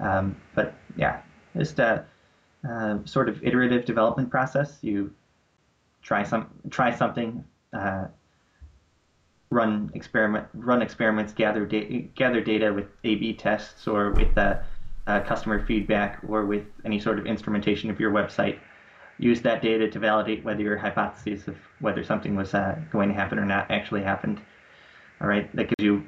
[0.00, 1.20] Um, but yeah,
[1.56, 2.04] just a,
[3.04, 4.78] sort of iterative development process.
[4.82, 5.14] You
[6.02, 8.06] try some try something, uh,
[9.48, 14.58] run experiment run experiments, gather data gather data with A/B tests or with uh,
[15.06, 18.58] uh, customer feedback or with any sort of instrumentation of your website
[19.18, 23.14] use that data to validate whether your hypothesis of whether something was uh, going to
[23.14, 24.40] happen or not actually happened.
[25.20, 26.02] All right, that gives you,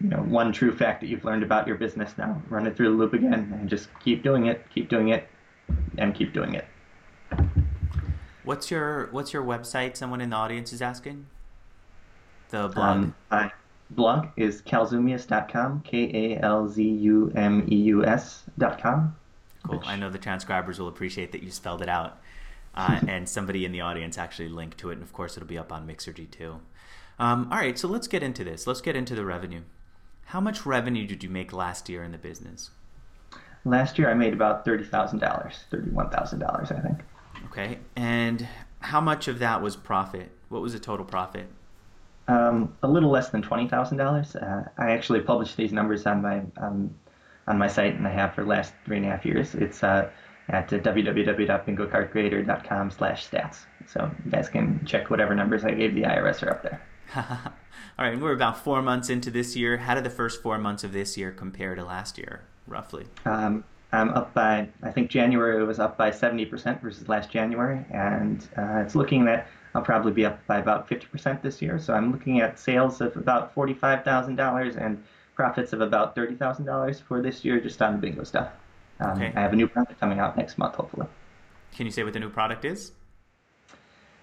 [0.00, 2.16] you know, one true fact that you've learned about your business.
[2.16, 5.28] Now run it through the loop again and just keep doing it, keep doing it,
[5.98, 6.64] and keep doing it.
[8.44, 9.96] What's your What's your website?
[9.96, 11.26] Someone in the audience is asking.
[12.50, 12.78] The blog.
[12.78, 13.52] Um, my
[13.90, 15.82] blog is kalzumeus.com.
[15.82, 19.16] K A L Z U M E U S.com.
[19.64, 19.78] Cool.
[19.78, 19.86] Which...
[19.86, 22.20] I know the transcribers will appreciate that you spelled it out.
[22.74, 24.94] Uh, and somebody in the audience actually linked to it.
[24.94, 26.60] And of course, it'll be up on Mixergy too.
[27.18, 28.66] Um, all right, so let's get into this.
[28.66, 29.62] Let's get into the revenue.
[30.26, 32.70] How much revenue did you make last year in the business?
[33.64, 36.98] Last year, I made about thirty thousand dollars, thirty-one thousand dollars, I think.
[37.46, 38.46] Okay, and
[38.80, 40.30] how much of that was profit?
[40.48, 41.46] What was the total profit?
[42.26, 44.36] Um, a little less than twenty thousand uh, dollars.
[44.36, 46.94] I actually published these numbers on my um,
[47.46, 49.54] on my site, and I have for the last three and a half years.
[49.54, 50.10] It's uh,
[50.48, 53.64] at www.bingocardcreator.com slash stats.
[53.86, 56.82] So you guys can check whatever numbers I gave the IRS are up there.
[57.16, 59.78] All right, we're about four months into this year.
[59.78, 63.06] How did the first four months of this year compare to last year, roughly?
[63.24, 68.46] Um, I'm up by, I think January was up by 70% versus last January, and
[68.58, 71.78] uh, it's looking that I'll probably be up by about 50% this year.
[71.78, 75.04] So I'm looking at sales of about $45,000 and
[75.34, 78.48] profits of about thirty thousand dollars for this year just on the bingo stuff.
[79.00, 79.32] Um, okay.
[79.34, 81.06] I have a new product coming out next month, hopefully.
[81.74, 82.92] Can you say what the new product is?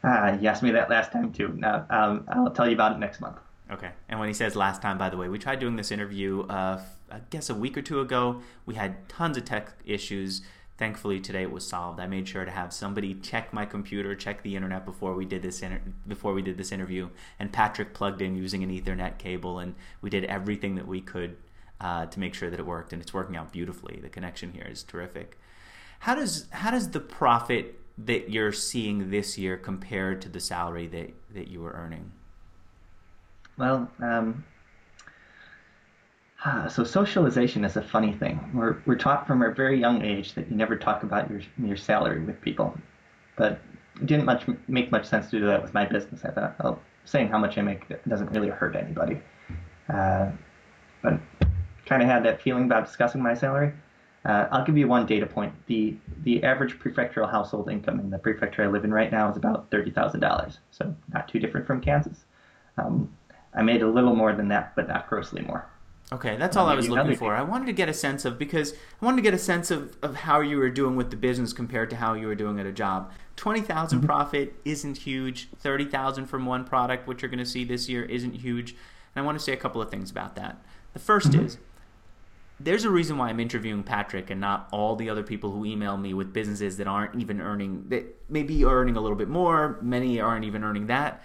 [0.03, 1.49] Uh, you asked me that last time too.
[1.57, 3.37] Now um, I'll tell you about it next month.
[3.71, 3.91] Okay.
[4.09, 6.81] And when he says last time, by the way, we tried doing this interview, uh,
[7.09, 8.41] I guess a week or two ago.
[8.65, 10.41] We had tons of tech issues
[10.81, 11.99] thankfully today it was solved.
[11.99, 15.43] I made sure to have somebody check my computer, check the internet before we did
[15.43, 17.09] this inter- before we did this interview.
[17.37, 21.37] And Patrick plugged in using an Ethernet cable, and we did everything that we could
[21.79, 22.93] uh, to make sure that it worked.
[22.93, 23.99] And it's working out beautifully.
[24.01, 25.37] The connection here is terrific.
[25.99, 30.87] How does how does the profit that you're seeing this year compare to the salary
[30.87, 32.11] that that you were earning?
[33.55, 34.45] Well, um,
[36.67, 38.49] so socialization is a funny thing.
[38.53, 41.77] We're, we're taught from a very young age that you never talk about your, your
[41.77, 42.75] salary with people.
[43.37, 43.59] But
[43.95, 46.25] it didn't much make much sense to do that with my business.
[46.25, 49.19] I thought, well, saying how much I make doesn't really hurt anybody.
[49.87, 50.31] Uh,
[51.03, 51.19] but
[51.85, 53.73] kind of had that feeling about discussing my salary.
[54.23, 55.53] Uh, I'll give you one data point.
[55.65, 59.37] The the average prefectural household income in the prefecture I live in right now is
[59.37, 60.59] about thirty thousand dollars.
[60.69, 62.25] So not too different from Kansas.
[62.77, 63.11] Um,
[63.53, 65.65] I made a little more than that, but not grossly more.
[66.13, 67.33] Okay, that's all I was looking for.
[67.33, 69.95] I wanted to get a sense of because I wanted to get a sense of,
[70.01, 72.65] of how you were doing with the business compared to how you were doing at
[72.65, 73.11] a job.
[73.37, 74.07] Twenty thousand mm mm-hmm.
[74.07, 75.47] profit isn't huge.
[75.57, 78.71] Thirty thousand from one product, which you're going to see this year, isn't huge.
[78.71, 80.57] And I want to say a couple of things about that.
[80.93, 81.45] The 1st mm-hmm.
[81.45, 81.57] is
[82.59, 85.97] there's a reason why I'm interviewing Patrick and not all the other people who email
[85.97, 89.79] me with businesses that aren't even earning that maybe are earning a little bit more.
[89.81, 91.23] Many aren't even earning that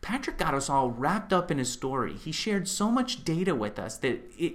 [0.00, 2.14] Patrick got us all wrapped up in his story.
[2.14, 4.54] He shared so much data with us that it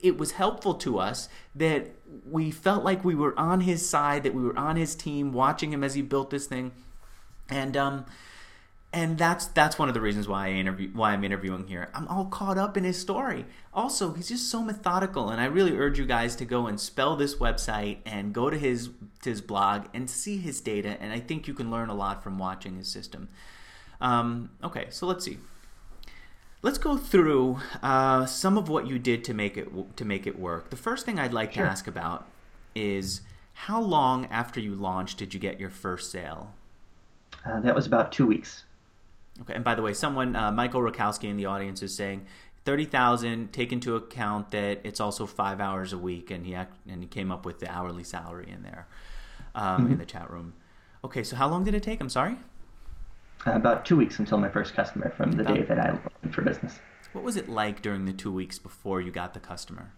[0.00, 1.88] it was helpful to us that
[2.28, 5.72] we felt like we were on his side, that we were on his team, watching
[5.72, 6.72] him as he built this thing,
[7.48, 8.06] and um,
[8.92, 11.90] and that's that's one of the reasons why I interview why I'm interviewing here.
[11.94, 13.44] I'm all caught up in his story.
[13.74, 17.16] Also, he's just so methodical, and I really urge you guys to go and spell
[17.16, 18.90] this website and go to his
[19.22, 20.96] to his blog and see his data.
[21.00, 23.28] And I think you can learn a lot from watching his system.
[24.00, 25.38] Um, okay, so let's see.
[26.62, 30.38] Let's go through uh, some of what you did to make it to make it
[30.38, 30.70] work.
[30.70, 31.64] The first thing I'd like sure.
[31.64, 32.26] to ask about
[32.74, 33.20] is
[33.52, 36.52] how long after you launched did you get your first sale?
[37.44, 38.64] Uh, that was about two weeks.
[39.42, 42.26] Okay, and by the way, someone uh, Michael Rakowski in the audience is saying
[42.64, 43.52] thirty thousand.
[43.52, 47.08] Take into account that it's also five hours a week, and he act, and he
[47.08, 48.86] came up with the hourly salary in there
[49.54, 49.92] um, mm-hmm.
[49.92, 50.54] in the chat room.
[51.04, 52.00] Okay, so how long did it take?
[52.00, 52.36] I'm sorry.
[53.46, 56.80] About two weeks until my first customer from the day that I opened for business.
[57.12, 59.92] What was it like during the two weeks before you got the customer?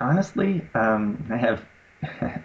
[0.00, 1.64] Honestly, um, I have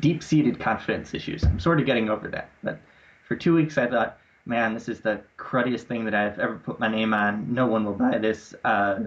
[0.00, 1.42] deep-seated confidence issues.
[1.42, 2.50] I'm sort of getting over that.
[2.62, 2.78] But
[3.26, 6.78] for two weeks, I thought, man, this is the cruddiest thing that I've ever put
[6.78, 7.52] my name on.
[7.52, 8.54] No one will buy this.
[8.64, 9.00] Uh,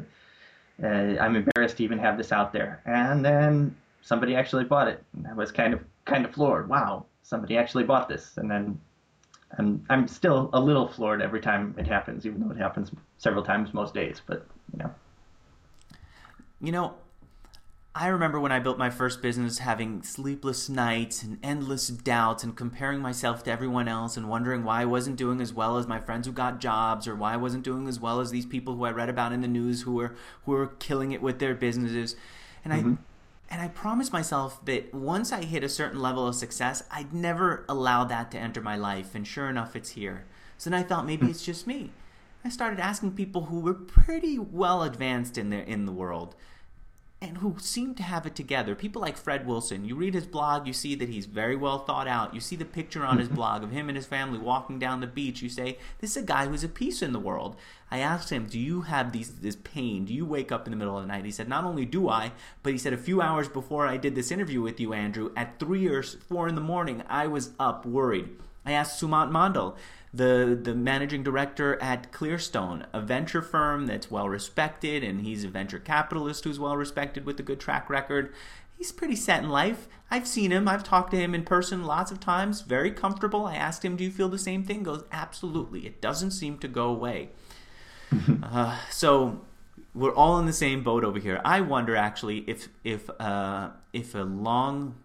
[0.83, 2.81] uh, I'm embarrassed to even have this out there.
[2.85, 5.03] And then somebody actually bought it.
[5.29, 6.67] I was kind of kind of floored.
[6.67, 8.37] Wow, somebody actually bought this.
[8.37, 8.79] And then
[9.57, 13.43] I'm I'm still a little floored every time it happens, even though it happens several
[13.43, 14.21] times most days.
[14.25, 14.93] But you know,
[16.61, 16.95] you know,
[17.95, 22.55] I remember when I built my first business having sleepless nights and endless doubts and
[22.55, 25.99] comparing myself to everyone else and wondering why I wasn't doing as well as my
[25.99, 28.83] friends who got jobs or why I wasn't doing as well as these people who
[28.83, 32.15] I read about in the news who were who were killing it with their businesses.
[32.63, 32.93] And mm-hmm.
[32.93, 32.97] I
[33.49, 37.65] and I promised myself that once I hit a certain level of success, I'd never
[37.69, 39.15] allow that to enter my life.
[39.15, 40.25] And sure enough, it's here.
[40.57, 41.31] So then I thought maybe hmm.
[41.31, 41.91] it's just me.
[42.43, 46.35] I started asking people who were pretty well advanced in the in the world
[47.19, 48.75] and who seem to have it together.
[48.75, 49.85] People like Fred Wilson.
[49.85, 52.35] You read his blog, you see that he's very well thought out.
[52.35, 55.07] You see the picture on his blog of him and his family walking down the
[55.07, 55.41] beach.
[55.41, 57.55] You say, "This is a guy who's a peace in the world."
[57.89, 60.05] I asked him, "Do you have these this pain?
[60.05, 62.07] Do you wake up in the middle of the night?" He said, "Not only do
[62.07, 65.31] I, but he said a few hours before I did this interview with you, Andrew,
[65.35, 68.29] at three or four in the morning, I was up worried."
[68.63, 69.77] I asked Sumant Mandal
[70.13, 75.49] the the managing director at Clearstone, a venture firm that's well respected, and he's a
[75.49, 78.33] venture capitalist who's well respected with a good track record.
[78.77, 79.87] He's pretty set in life.
[80.09, 80.67] I've seen him.
[80.67, 82.61] I've talked to him in person lots of times.
[82.61, 83.45] Very comfortable.
[83.45, 85.85] I asked him, "Do you feel the same thing?" Goes, "Absolutely.
[85.85, 87.29] It doesn't seem to go away."
[88.43, 89.41] uh, so
[89.93, 91.41] we're all in the same boat over here.
[91.43, 94.95] I wonder actually if if uh, if a long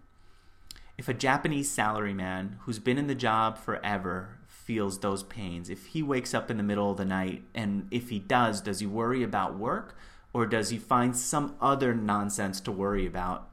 [0.97, 6.01] if a Japanese salaryman who's been in the job forever feels those pains, if he
[6.01, 9.23] wakes up in the middle of the night, and if he does, does he worry
[9.23, 9.95] about work
[10.33, 13.47] or does he find some other nonsense to worry about?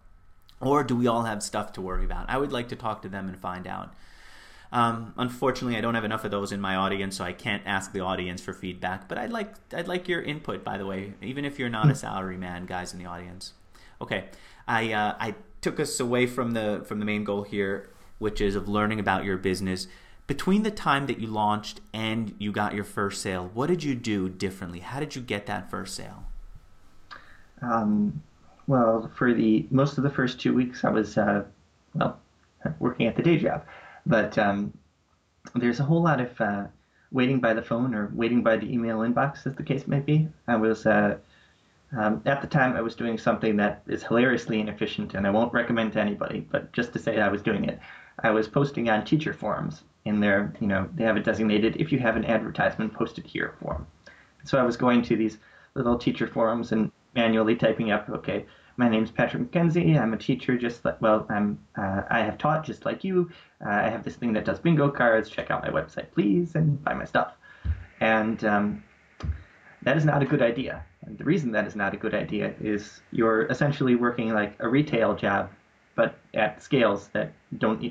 [0.60, 2.28] Or do we all have stuff to worry about?
[2.28, 3.94] I would like to talk to them and find out.
[4.72, 7.92] Um, unfortunately, I don't have enough of those in my audience, so I can't ask
[7.92, 9.08] the audience for feedback.
[9.08, 11.94] But I'd like I'd like your input, by the way, even if you're not a
[11.94, 13.52] salary man, guys in the audience.
[14.00, 14.26] Okay,
[14.68, 18.54] I uh, I took us away from the from the main goal here, which is
[18.54, 19.88] of learning about your business
[20.30, 23.96] between the time that you launched and you got your first sale, what did you
[23.96, 24.78] do differently?
[24.78, 26.22] How did you get that first sale?
[27.60, 28.22] Um,
[28.68, 31.42] well, for the most of the first two weeks, I was uh,
[31.96, 32.20] well
[32.78, 33.64] working at the day job,
[34.06, 34.72] but um,
[35.56, 36.66] there's a whole lot of uh,
[37.10, 40.28] waiting by the phone or waiting by the email inbox, as the case may be.
[40.46, 41.16] I was uh,
[41.98, 45.52] um, at the time I was doing something that is hilariously inefficient, and I won't
[45.52, 46.46] recommend to anybody.
[46.48, 47.80] But just to say I was doing it,
[48.20, 51.92] I was posting on teacher forums in their, you know, they have it designated if
[51.92, 53.86] you have an advertisement posted here form.
[54.44, 55.38] So I was going to these
[55.74, 60.00] little teacher forums and manually typing up, okay, my name's Patrick McKenzie.
[60.00, 63.30] I'm a teacher, just like well, I'm uh, I have taught just like you.
[63.64, 65.28] Uh, I have this thing that does bingo cards.
[65.28, 67.34] Check out my website, please, and buy my stuff.
[68.00, 68.82] And um,
[69.82, 70.82] that is not a good idea.
[71.04, 74.68] And the reason that is not a good idea is you're essentially working like a
[74.68, 75.50] retail job,
[75.94, 77.82] but at scales that don't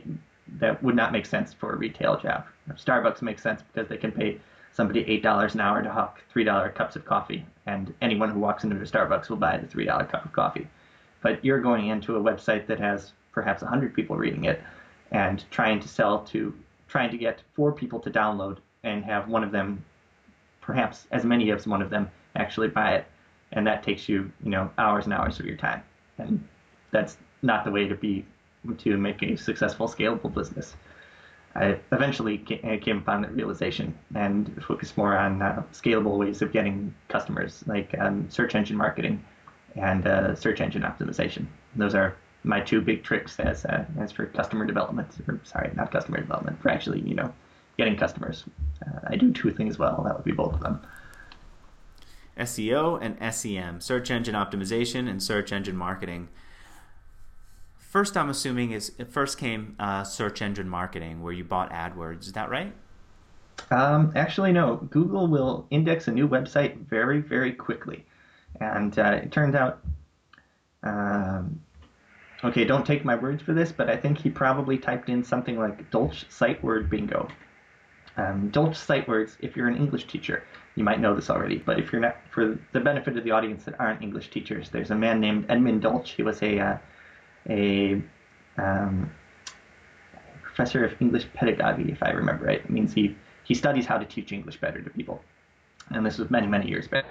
[0.57, 2.45] that would not make sense for a retail job.
[2.71, 4.39] Starbucks makes sense because they can pay
[4.71, 8.39] somebody eight dollars an hour to hawk three dollar cups of coffee, and anyone who
[8.39, 10.67] walks into a Starbucks will buy the three dollar cup of coffee.
[11.21, 14.61] But you're going into a website that has perhaps hundred people reading it,
[15.11, 16.53] and trying to sell to
[16.87, 19.83] trying to get four people to download and have one of them,
[20.61, 23.05] perhaps as many as one of them, actually buy it,
[23.51, 25.83] and that takes you you know hours and hours of your time,
[26.17, 26.47] and
[26.91, 28.25] that's not the way to be
[28.79, 30.75] to make a successful, scalable business.
[31.55, 36.93] I eventually came upon that realization and focused more on uh, scalable ways of getting
[37.07, 39.23] customers, like um, search engine marketing
[39.75, 41.47] and uh, search engine optimization.
[41.75, 45.09] Those are my two big tricks as uh, as for customer development.
[45.27, 47.33] Or sorry, not customer development, for actually you know
[47.77, 48.43] getting customers.
[48.85, 50.03] Uh, I do two things well.
[50.05, 50.81] That would be both of them.
[52.37, 56.29] SEO and SEM, search engine optimization and search engine marketing.
[57.89, 62.21] First, I'm assuming is it first came uh, search engine marketing, where you bought AdWords.
[62.21, 62.71] Is that right?
[63.71, 64.75] Um, actually, no.
[64.91, 68.05] Google will index a new website very, very quickly,
[68.61, 69.79] and uh, it turned out.
[70.83, 71.59] Um,
[72.43, 75.57] okay, don't take my words for this, but I think he probably typed in something
[75.57, 77.27] like Dolch sight word bingo.
[78.17, 79.35] Um, Dolch sight words.
[79.39, 80.43] If you're an English teacher,
[80.75, 83.63] you might know this already, but if you're not, for the benefit of the audience
[83.63, 86.09] that aren't English teachers, there's a man named Edmund Dolch.
[86.11, 86.77] He was a uh,
[87.47, 88.01] a
[88.57, 89.11] um,
[90.41, 92.59] professor of English pedagogy, if I remember right.
[92.59, 95.23] It means he he studies how to teach English better to people.
[95.89, 97.05] And this was many, many years back.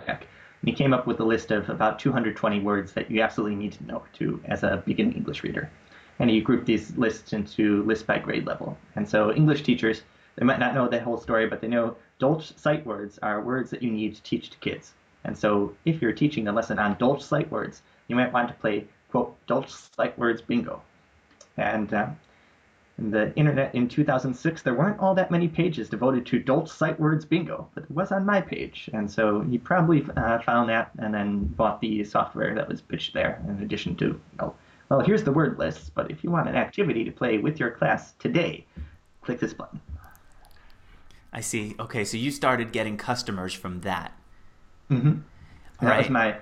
[0.61, 3.73] And he came up with a list of about 220 words that you absolutely need
[3.73, 5.69] to know to as a beginning English reader.
[6.21, 8.77] And he grouped these lists into lists by grade level.
[8.97, 10.03] And so English teachers,
[10.37, 13.71] they might not know that whole story, but they know Dolch sight words are words
[13.71, 14.95] that you need to teach to kids.
[15.25, 18.55] And so if you're teaching a lesson on Dolch sight words, you might want to
[18.55, 20.83] play, quote, Dolch sight words bingo.
[21.57, 22.09] And uh,
[22.99, 27.25] the internet in 2006, there weren't all that many pages devoted to Dolch sight words
[27.25, 28.91] bingo, but it was on my page.
[28.93, 33.15] And so he probably uh, found that and then bought the software that was pitched
[33.15, 34.55] there in addition to, you know,
[34.89, 37.71] well, here's the word list, but if you want an activity to play with your
[37.71, 38.65] class today,
[39.23, 39.81] click this button.
[41.33, 41.75] I see.
[41.79, 44.13] Okay, so you started getting customers from that.
[44.91, 45.19] Mm-hmm.
[45.81, 45.99] That right.
[45.99, 46.39] was my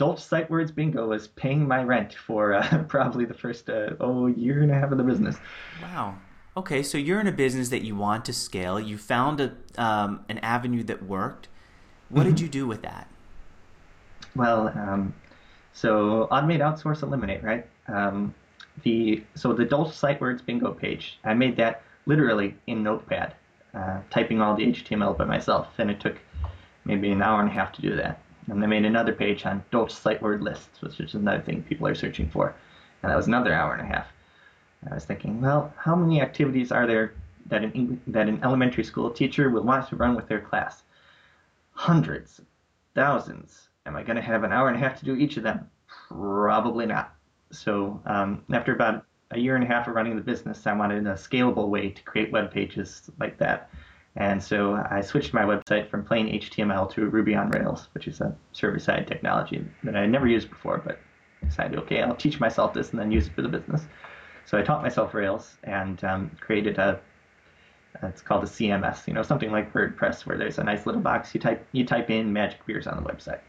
[0.00, 4.28] Dolch Sight Words Bingo was paying my rent for uh, probably the first uh, oh
[4.28, 5.36] year and a half of the business.
[5.82, 6.16] Wow.
[6.56, 8.80] Okay, so you're in a business that you want to scale.
[8.80, 11.48] You found a um, an avenue that worked.
[12.08, 12.30] What mm-hmm.
[12.30, 13.08] did you do with that?
[14.34, 15.14] Well, um,
[15.74, 17.66] so automate, outsource, eliminate, right?
[17.86, 18.34] Um,
[18.82, 23.34] the so the Dolch Sight Words Bingo page, I made that literally in Notepad,
[23.74, 26.16] uh, typing all the HTML by myself, and it took
[26.86, 28.18] maybe an hour and a half to do that.
[28.48, 31.86] And they made another page on Dolch sight word lists, which is another thing people
[31.86, 32.54] are searching for.
[33.02, 34.06] And that was another hour and a half.
[34.90, 37.14] I was thinking, well, how many activities are there
[37.46, 40.82] that an, that an elementary school teacher will want to run with their class?
[41.72, 42.40] Hundreds,
[42.94, 43.68] thousands.
[43.86, 45.68] Am I going to have an hour and a half to do each of them?
[46.08, 47.14] Probably not.
[47.50, 51.06] So um, after about a year and a half of running the business, I wanted
[51.06, 53.70] a scalable way to create web pages like that.
[54.16, 58.20] And so I switched my website from plain HTML to Ruby on Rails, which is
[58.20, 60.98] a server-side technology that I had never used before, but
[61.46, 63.82] decided, okay, I'll teach myself this and then use it for the business.
[64.46, 67.00] So I taught myself Rails and um, created a,
[68.02, 71.34] it's called a CMS, you know, something like WordPress, where there's a nice little box
[71.34, 73.40] you type you type in magic beers on the website.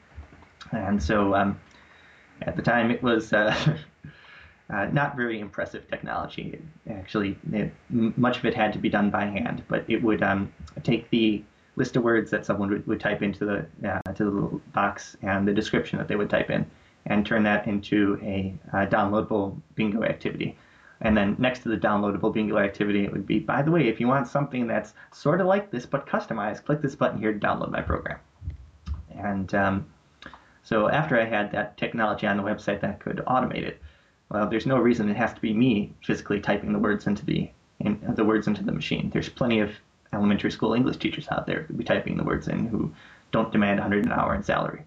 [0.71, 1.59] And so um,
[2.43, 3.55] at the time, it was uh,
[4.71, 6.57] Uh, not very impressive technology.
[6.89, 10.51] Actually, it, much of it had to be done by hand, but it would um,
[10.83, 11.43] take the
[11.75, 15.17] list of words that someone would, would type into the uh, to the little box
[15.21, 16.65] and the description that they would type in,
[17.05, 20.57] and turn that into a uh, downloadable bingo activity.
[21.01, 23.99] And then next to the downloadable bingo activity, it would be, by the way, if
[23.99, 27.39] you want something that's sort of like this but customized, click this button here to
[27.39, 28.19] download my program.
[29.17, 29.85] And um,
[30.63, 33.81] so after I had that technology on the website that could automate it,
[34.31, 37.49] well, there's no reason it has to be me physically typing the words into the
[37.79, 39.09] in, the words into the machine.
[39.11, 39.71] There's plenty of
[40.13, 42.93] elementary school English teachers out there who be typing the words in who
[43.31, 44.83] don't demand 100 an hour in salary.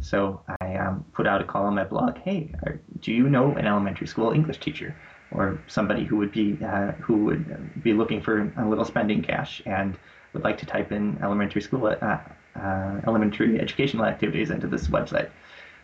[0.00, 2.18] So I um, put out a call on my blog.
[2.18, 4.96] Hey, are, do you know an elementary school English teacher
[5.30, 9.62] or somebody who would be uh, who would be looking for a little spending cash
[9.66, 9.96] and
[10.32, 12.18] would like to type in elementary school uh,
[12.56, 15.30] uh, elementary educational activities into this website?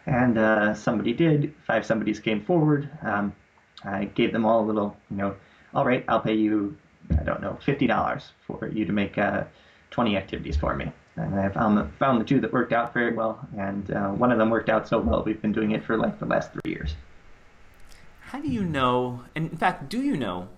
[0.07, 1.55] And uh, somebody did.
[1.67, 2.91] Five somebodies came forward.
[3.03, 3.35] Um,
[3.85, 5.37] I gave them all a little, you know,
[5.75, 6.77] all right, I'll pay you,
[7.19, 9.45] I don't know, fifty dollars for you to make uh,
[9.91, 10.93] twenty activities for me.
[11.17, 14.33] And I found the, found the two that worked out very well, and uh, one
[14.33, 16.73] of them worked out so well we've been doing it for like the last three
[16.73, 16.95] years.
[18.21, 19.25] How do you know?
[19.35, 20.49] And in fact, do you know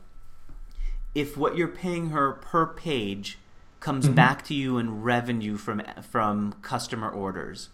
[1.14, 3.38] if what you're paying her per page
[3.80, 4.14] comes mm-hmm.
[4.14, 7.68] back to you in revenue from from customer orders?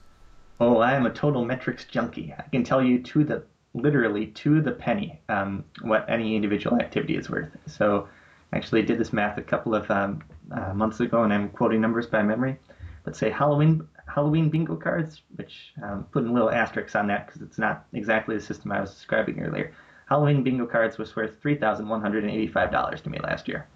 [0.61, 2.35] Oh, I am a total metrics junkie.
[2.39, 3.43] I can tell you to the
[3.75, 7.49] literally to the penny um, what any individual activity is worth.
[7.67, 8.09] So,
[8.53, 10.23] actually, I did this math a couple of um,
[10.55, 12.59] uh, months ago, and I'm quoting numbers by memory.
[13.07, 17.43] Let's say Halloween Halloween bingo cards, which um, putting a little asterisk on that because
[17.43, 19.73] it's not exactly the system I was describing earlier.
[20.07, 23.49] Halloween bingo cards was worth three thousand one hundred and eighty-five dollars to me last
[23.49, 23.67] year.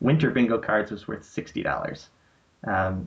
[0.00, 2.08] Winter bingo cards was worth sixty dollars.
[2.66, 3.06] Um,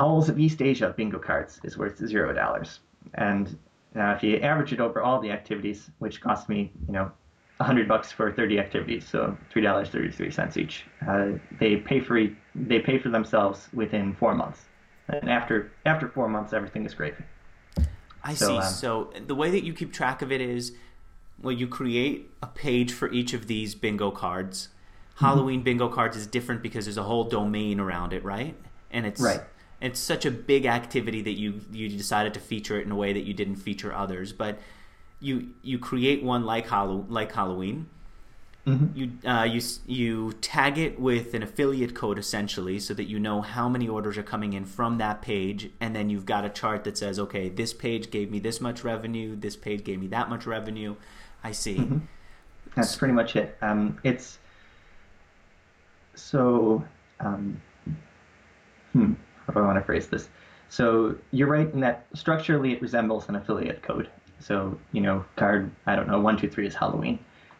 [0.00, 2.80] Owls of East Asia bingo cards is worth zero dollars.
[3.14, 3.58] And
[3.94, 7.12] uh, if you average it over all the activities, which cost me, you know,
[7.60, 12.00] a hundred bucks for 30 activities, so three dollars 33 cents each, uh, they pay
[12.00, 12.18] for
[12.54, 14.60] they pay for themselves within four months.
[15.08, 17.14] And after after four months, everything is great.
[18.24, 18.56] I so, see.
[18.56, 20.72] Um, so the way that you keep track of it is,
[21.42, 24.68] well, you create a page for each of these bingo cards.
[25.16, 25.24] Mm-hmm.
[25.26, 28.54] Halloween bingo cards is different because there's a whole domain around it, right?
[28.90, 29.42] And it's right
[29.80, 33.12] it's such a big activity that you you decided to feature it in a way
[33.12, 34.32] that you didn't feature others.
[34.32, 34.58] But
[35.20, 37.88] you you create one like Hallow- like Halloween.
[38.66, 38.98] Mm-hmm.
[38.98, 43.40] You uh, you you tag it with an affiliate code essentially, so that you know
[43.40, 46.84] how many orders are coming in from that page, and then you've got a chart
[46.84, 50.28] that says, okay, this page gave me this much revenue, this page gave me that
[50.28, 50.94] much revenue.
[51.42, 51.78] I see.
[51.78, 51.98] Mm-hmm.
[52.76, 53.56] That's pretty much it.
[53.62, 54.38] Um, it's
[56.14, 56.84] so
[57.18, 57.60] um,
[58.92, 59.14] hmm,
[59.50, 60.28] how do I want to phrase this?
[60.68, 64.08] So you're right in that structurally it resembles an affiliate code.
[64.38, 67.18] So you know, card I don't know one two three is Halloween.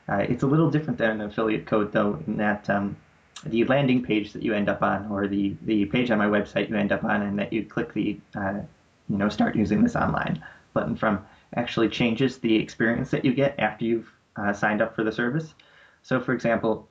[0.09, 2.97] Uh, it's a little different than an affiliate code though, in that um,
[3.45, 6.69] the landing page that you end up on, or the the page on my website
[6.69, 8.61] you end up on, and that you click the uh,
[9.09, 11.25] you know start using this online button from
[11.57, 15.55] actually changes the experience that you get after you've uh, signed up for the service.
[16.03, 16.89] So for example,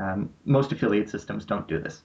[0.00, 2.02] um, most affiliate systems don't do this.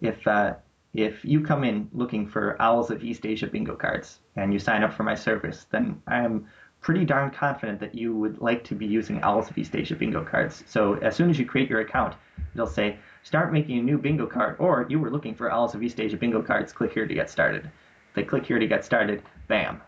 [0.00, 0.54] If uh,
[0.96, 4.82] if you come in looking for Owls of East Asia bingo cards and you sign
[4.82, 6.46] up for my service, then I'm
[6.80, 10.24] pretty darn confident that you would like to be using Owls of East Asia bingo
[10.24, 10.64] cards.
[10.66, 12.14] So as soon as you create your account,
[12.54, 15.82] it'll say start making a new bingo card, or you were looking for Owls of
[15.82, 16.72] East Asia bingo cards.
[16.72, 17.70] Click here to get started.
[18.14, 19.22] They click here to get started.
[19.48, 19.82] Bam,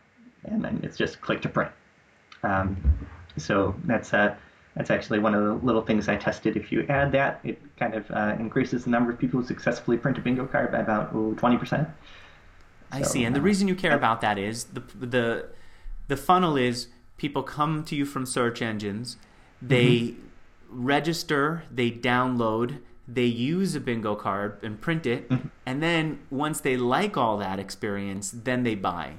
[0.45, 1.71] and then it's just click to print.
[2.43, 2.77] Um,
[3.37, 4.37] so that's uh,
[4.79, 6.57] that's actually one of the little things I tested.
[6.57, 9.97] If you add that, it kind of uh, increases the number of people who successfully
[9.97, 11.91] print a bingo card by about oh, 20%.
[12.93, 13.25] I see.
[13.25, 15.47] And the uh, reason you care about that is the, the,
[16.07, 19.17] the funnel is people come to you from search engines,
[19.61, 20.87] they mm-hmm.
[20.87, 25.49] register, they download, they use a bingo card and print it, mm-hmm.
[25.67, 29.15] and then once they like all that experience, then they buy.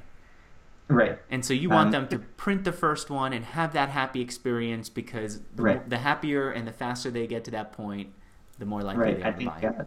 [0.90, 1.20] Right.
[1.30, 4.22] And so you want um, them to print the first one and have that happy
[4.22, 5.90] experience because the, right.
[5.90, 8.10] the happier and the faster they get to that point,
[8.58, 9.18] the more likely right.
[9.18, 9.68] they are I to think, buy.
[9.68, 9.86] Uh,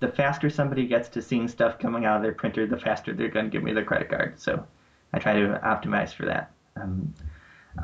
[0.00, 3.28] the faster somebody gets to seeing stuff coming out of their printer, the faster they're
[3.28, 4.40] going to give me their credit card.
[4.40, 4.66] So
[5.12, 6.50] I try to optimize for that.
[6.76, 7.14] Um,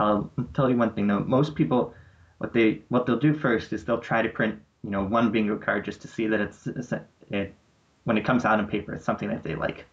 [0.00, 1.20] I'll tell you one thing though.
[1.20, 1.94] Most people,
[2.38, 5.56] what they what they'll do first is they'll try to print you know one bingo
[5.56, 6.92] card just to see that it's, it's
[7.30, 7.54] it
[8.04, 9.84] when it comes out on paper, it's something that they like.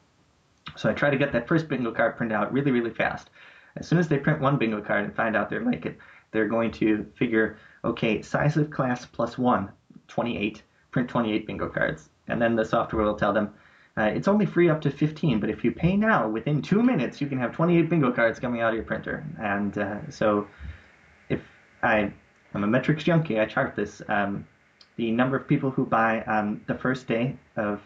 [0.76, 3.30] So I try to get that first bingo card printed out really, really fast.
[3.76, 5.98] As soon as they print one bingo card and find out they like it,
[6.32, 9.70] they're going to figure, okay, size of class plus one,
[10.08, 12.10] 28, print 28 bingo cards.
[12.28, 13.54] And then the software will tell them,
[13.98, 17.22] uh, it's only free up to 15, but if you pay now, within two minutes,
[17.22, 19.24] you can have 28 bingo cards coming out of your printer.
[19.40, 20.48] And uh, so
[21.30, 21.42] if
[21.84, 22.12] I,
[22.54, 24.02] I'm a metrics junkie, I chart this.
[24.08, 24.48] Um,
[24.96, 27.82] the number of people who buy on the first day of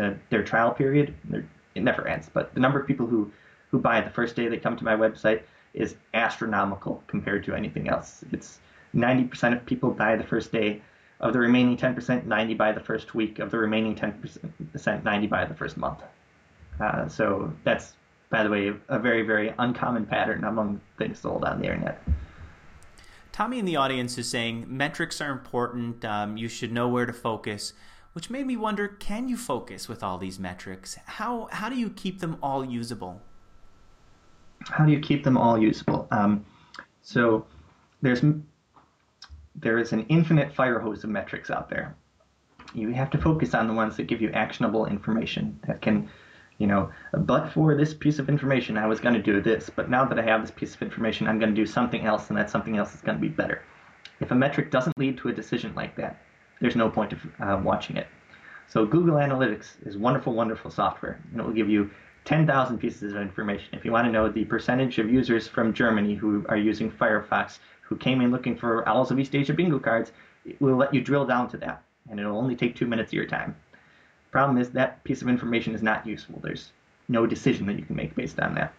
[0.00, 2.30] uh, their trial period, their it never ends.
[2.32, 3.30] But the number of people who
[3.70, 5.42] who buy it the first day they come to my website
[5.74, 8.22] is astronomical compared to anything else.
[8.30, 8.58] It's
[8.94, 10.82] 90% of people buy the first day.
[11.20, 13.38] Of the remaining 10%, 90 buy the first week.
[13.38, 16.00] Of the remaining 10%, 90 buy the first month.
[16.80, 17.94] Uh, so that's,
[18.28, 22.02] by the way, a very, very uncommon pattern among things sold on the internet.
[23.30, 26.04] Tommy in the audience is saying metrics are important.
[26.04, 27.72] Um, you should know where to focus
[28.12, 30.96] which made me wonder can you focus with all these metrics?
[31.06, 33.22] How, how do you keep them all usable?
[34.68, 36.06] How do you keep them all usable?
[36.10, 36.44] Um,
[37.02, 37.46] so
[38.00, 38.22] there's
[39.54, 41.94] there is an infinite fire hose of metrics out there.
[42.74, 46.08] You have to focus on the ones that give you actionable information that can,
[46.58, 49.90] you know, but for this piece of information, I was going to do this, but
[49.90, 52.38] now that I have this piece of information, I'm going to do something else, and
[52.38, 53.62] that something else is going to be better.
[54.20, 56.22] If a metric doesn't lead to a decision like that,
[56.62, 58.06] there's no point of uh, watching it.
[58.68, 61.90] So Google Analytics is wonderful, wonderful software, and it will give you
[62.24, 63.74] 10,000 pieces of information.
[63.74, 67.58] If you want to know the percentage of users from Germany who are using Firefox
[67.82, 70.12] who came in looking for Owls of East Asia bingo cards,
[70.46, 73.14] it will let you drill down to that, and it'll only take two minutes of
[73.14, 73.56] your time.
[74.30, 76.40] Problem is that piece of information is not useful.
[76.42, 76.70] There's
[77.08, 78.72] no decision that you can make based on that.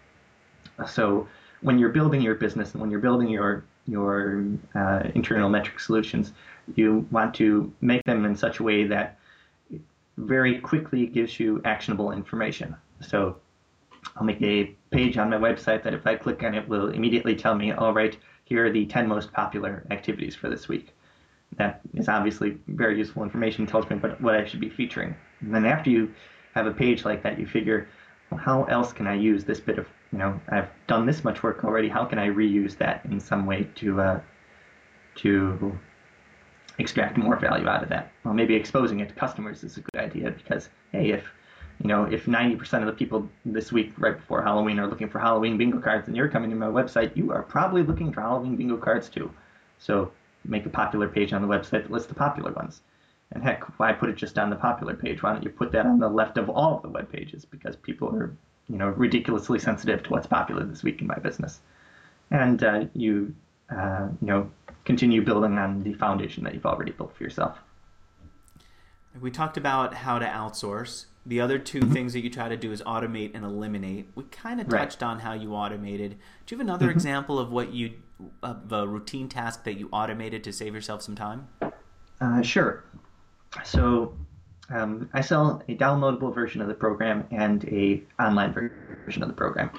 [0.88, 1.28] So
[1.62, 6.32] when you're building your business and when you're building your your uh, internal metric solutions,
[6.76, 9.18] you want to make them in such a way that
[10.18, 12.76] very quickly gives you actionable information.
[13.02, 13.38] So
[14.16, 17.36] I'll make a page on my website that if I click on it will immediately
[17.36, 20.94] tell me, all right, here are the 10 most popular activities for this week.
[21.58, 25.16] That is obviously very useful information, tells me what, what I should be featuring.
[25.42, 26.14] And then after you
[26.56, 27.88] have a page like that, you figure,
[28.30, 31.44] well, how else can I use this bit of, you know, I've done this much
[31.44, 34.22] work already, how can I reuse that in some way to, uh,
[35.16, 35.78] to
[36.80, 38.12] extract more value out of that.
[38.24, 41.32] Well, maybe exposing it to customers is a good idea because hey, if
[41.80, 45.20] you know if 90% of the people this week right before Halloween are looking for
[45.20, 48.56] Halloween bingo cards and you're coming to my website, you are probably looking for Halloween
[48.56, 49.32] bingo cards too.
[49.80, 50.12] So
[50.46, 52.82] make a popular page on the website that lists the popular ones.
[53.32, 55.24] And heck, why put it just on the popular page?
[55.24, 57.46] Why don't you put that on the left of all of the web pages?
[57.46, 58.36] Because people are,
[58.70, 61.60] you know, ridiculously sensitive to what's popular this week in my business.
[62.30, 63.34] And uh, you,
[63.76, 64.52] uh, you know,
[64.86, 67.58] continue building on the foundation that you've already built for yourself.
[69.20, 71.06] We talked about how to outsource.
[71.26, 71.94] The other 2 mm-hmm.
[71.94, 74.10] things that you try to do is automate and eliminate.
[74.16, 75.08] We kind of touched right.
[75.08, 76.18] on how you automated.
[76.46, 76.96] Do you have another mm-hmm.
[76.96, 77.94] example of what you
[78.42, 81.48] of a routine task that you automated to save yourself some time?
[82.20, 82.84] Uh, sure.
[83.64, 84.16] So
[84.70, 89.36] Um, I sell a downloadable version of the program and a online version of the
[89.36, 89.70] program.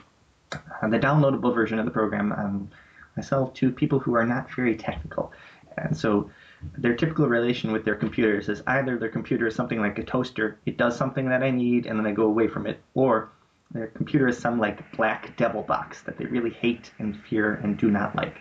[0.53, 2.71] Uh, the downloadable version of the program um,
[3.17, 5.33] I sell to people who are not very technical,
[5.77, 6.31] and so
[6.79, 10.59] their typical relation with their computers is either their computer is something like a toaster,
[10.67, 13.31] it does something that I need, and then I go away from it, or
[13.71, 17.77] their computer is some like black devil box that they really hate and fear and
[17.77, 18.39] do not like.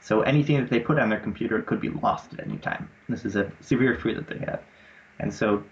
[0.00, 2.88] So anything that they put on their computer could be lost at any time.
[3.08, 4.62] This is a severe fear that they have.
[5.18, 5.64] And so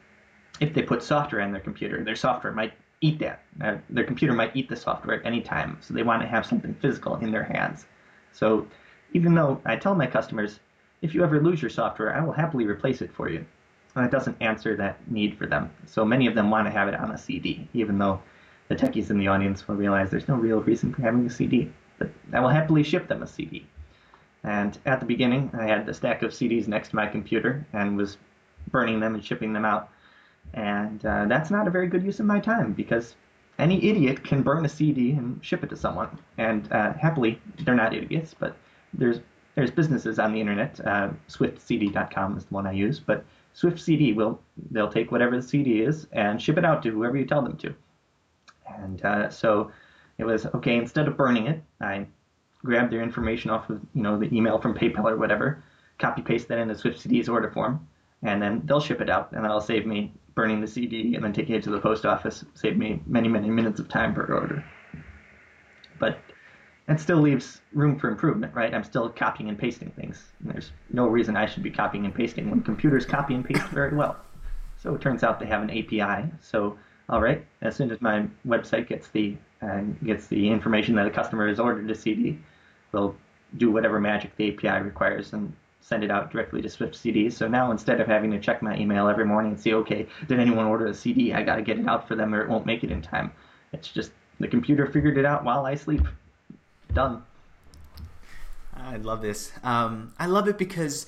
[0.60, 3.42] if they put software on their computer, their software might eat that.
[3.62, 5.78] Uh, their computer might eat the software at any time.
[5.82, 7.86] So they want to have something physical in their hands.
[8.34, 8.66] So
[9.12, 10.60] even though I tell my customers,
[11.02, 13.44] if you ever lose your software, I will happily replace it for you.
[13.94, 15.70] And it doesn't answer that need for them.
[15.86, 18.20] So many of them want to have it on a CD, even though
[18.68, 21.70] the techies in the audience will realize there's no real reason for having a CD.
[21.98, 23.66] But I will happily ship them a CD.
[24.42, 27.96] And at the beginning, I had the stack of CDs next to my computer and
[27.96, 28.18] was
[28.70, 29.90] burning them and shipping them out.
[30.52, 33.14] And uh, that's not a very good use of my time because
[33.58, 36.18] any idiot can burn a CD and ship it to someone.
[36.38, 38.56] And uh, happily, they're not idiots, but
[38.92, 39.20] there's
[39.54, 40.80] there's businesses on the internet.
[40.84, 43.24] Uh, SwiftCD.com is the one I use, but
[43.54, 44.40] SwiftCD will
[44.70, 47.56] they'll take whatever the CD is and ship it out to whoever you tell them
[47.58, 47.74] to.
[48.66, 49.70] And uh, so
[50.18, 50.76] it was okay.
[50.76, 52.06] Instead of burning it, I
[52.58, 55.62] grabbed their information off of you know the email from PayPal or whatever,
[55.98, 57.86] copy paste that into Swift CD's order form,
[58.22, 61.32] and then they'll ship it out, and that'll save me burning the CD and then
[61.32, 62.44] taking it to the post office.
[62.54, 64.64] saved me many many minutes of time per order.
[65.98, 66.18] But
[66.86, 68.74] that still leaves room for improvement, right?
[68.74, 70.32] I'm still copying and pasting things.
[70.40, 73.66] And there's no reason I should be copying and pasting when computers copy and paste
[73.68, 74.16] very well.
[74.76, 76.30] So it turns out they have an API.
[76.40, 76.78] So
[77.08, 81.10] all right, as soon as my website gets the uh, gets the information that a
[81.10, 82.38] customer has ordered a CD,
[82.92, 83.14] we'll
[83.56, 85.54] do whatever magic the API requires and
[85.84, 87.28] send it out directly to Swift CD.
[87.28, 90.40] So now instead of having to check my email every morning and see, okay, did
[90.40, 91.34] anyone order a CD?
[91.34, 93.30] I got to get it out for them or it won't make it in time.
[93.74, 94.10] It's just
[94.40, 96.00] the computer figured it out while I sleep.
[96.94, 97.22] Done.
[98.74, 99.52] I love this.
[99.62, 101.06] Um, I love it because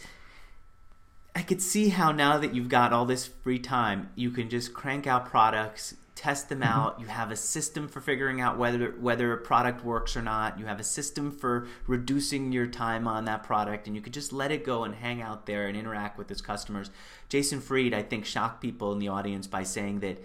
[1.35, 4.75] I could see how now that you've got all this free time, you can just
[4.75, 6.73] crank out products, test them mm-hmm.
[6.73, 6.99] out.
[6.99, 10.59] You have a system for figuring out whether whether a product works or not.
[10.59, 14.33] You have a system for reducing your time on that product, and you could just
[14.33, 16.91] let it go and hang out there and interact with its customers.
[17.29, 20.19] Jason Fried, I think, shocked people in the audience by saying that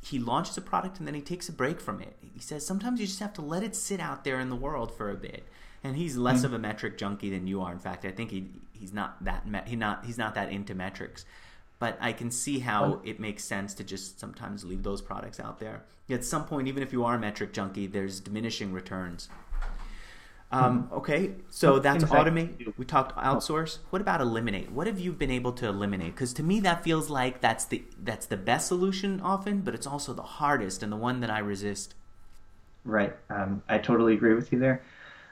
[0.00, 2.16] he launches a product and then he takes a break from it.
[2.34, 4.96] He says sometimes you just have to let it sit out there in the world
[4.96, 5.44] for a bit.
[5.82, 6.46] And he's less mm-hmm.
[6.46, 7.72] of a metric junkie than you are.
[7.72, 11.24] In fact, I think he he's not that he not he's not that into metrics.
[11.78, 15.60] But I can see how it makes sense to just sometimes leave those products out
[15.60, 15.84] there.
[16.10, 19.28] At some point, even if you are a metric junkie, there's diminishing returns.
[20.50, 20.94] Um, mm-hmm.
[20.94, 22.72] okay, so that's automate.
[22.78, 23.78] We talked outsource.
[23.90, 24.72] What about eliminate?
[24.72, 26.14] What have you been able to eliminate?
[26.14, 29.86] Because to me, that feels like that's the that's the best solution often, but it's
[29.86, 31.94] also the hardest and the one that I resist.
[32.84, 33.14] Right.
[33.28, 34.82] Um, I totally agree with you there.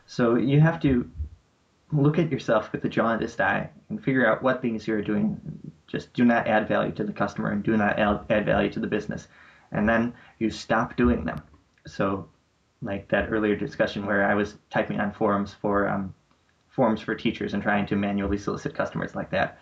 [0.05, 1.11] So you have to
[1.93, 5.41] look at yourself with a jaundiced eye and figure out what things you're doing
[5.87, 8.87] just do not add value to the customer and do not add value to the
[8.87, 9.29] business.
[9.73, 11.41] And then you stop doing them.
[11.87, 12.29] So
[12.83, 16.15] like that earlier discussion where I was typing on forums for um,
[16.71, 19.59] for teachers and trying to manually solicit customers like that.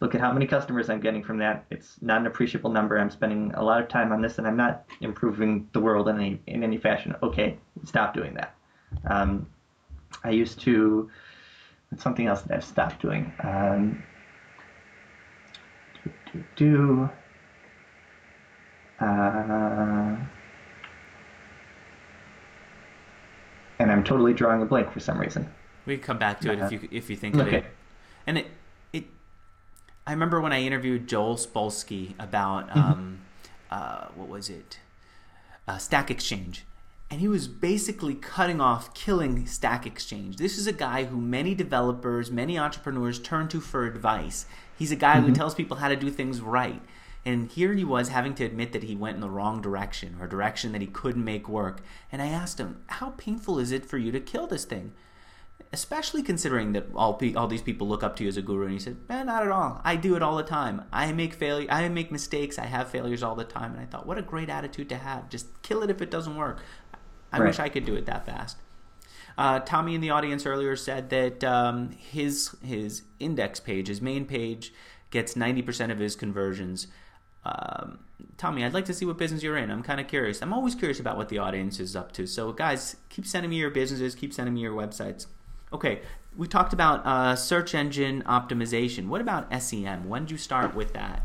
[0.00, 1.64] Look at how many customers I'm getting from that.
[1.70, 2.98] It's not an appreciable number.
[2.98, 6.16] I'm spending a lot of time on this, and I'm not improving the world in
[6.16, 7.14] any in any fashion.
[7.22, 8.54] Okay, stop doing that.
[9.06, 9.46] Um,
[10.24, 11.08] I used to.
[11.92, 13.32] It's something else that I've stopped doing.
[13.42, 14.02] Um,
[16.02, 17.10] do, do, do.
[18.98, 20.16] Uh,
[23.78, 25.48] and I'm totally drawing a blank for some reason.
[25.86, 27.48] We can come back to it uh, if you if you think okay.
[27.48, 27.64] of it.
[28.26, 28.46] And it
[28.92, 29.04] it
[30.06, 32.78] I remember when I interviewed Joel Spolsky about mm-hmm.
[32.78, 33.20] um,
[33.70, 34.78] uh, what was it,
[35.66, 36.64] uh, Stack Exchange,
[37.12, 40.38] and he was basically cutting off, killing Stack Exchange.
[40.38, 44.46] This is a guy who many developers, many entrepreneurs turn to for advice.
[44.78, 45.26] He's a guy mm-hmm.
[45.26, 46.80] who tells people how to do things right.
[47.22, 50.26] And here he was having to admit that he went in the wrong direction or
[50.26, 51.82] direction that he couldn't make work.
[52.10, 54.92] And I asked him, How painful is it for you to kill this thing?
[55.70, 58.64] Especially considering that all, all these people look up to you as a guru.
[58.64, 59.82] And he said, Man, not at all.
[59.84, 60.84] I do it all the time.
[60.90, 61.68] I make failure.
[61.70, 62.58] I make mistakes.
[62.58, 63.72] I have failures all the time.
[63.72, 65.28] And I thought, what a great attitude to have.
[65.28, 66.60] Just kill it if it doesn't work.
[67.32, 67.46] I right.
[67.46, 68.58] wish I could do it that fast.
[69.38, 74.26] Uh, Tommy in the audience earlier said that um, his his index page, his main
[74.26, 74.72] page,
[75.10, 76.86] gets 90% of his conversions
[77.44, 77.98] um,
[78.36, 79.70] Tommy, I'd like to see what business you're in.
[79.70, 80.42] I'm kind of curious.
[80.42, 82.26] I'm always curious about what the audience is up to.
[82.26, 85.26] So, guys, keep sending me your businesses, keep sending me your websites.
[85.72, 86.02] Okay,
[86.36, 89.08] we talked about uh, search engine optimization.
[89.08, 90.08] What about SEM?
[90.08, 91.22] When did you start with that?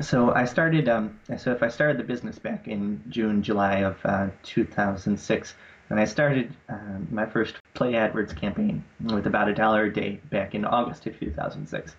[0.00, 0.88] So I started.
[0.88, 5.54] Um, so if I started the business back in June, July of uh, 2006,
[5.90, 10.20] and I started uh, my first Play AdWords campaign with about a dollar a day
[10.30, 11.96] back in August of 2006.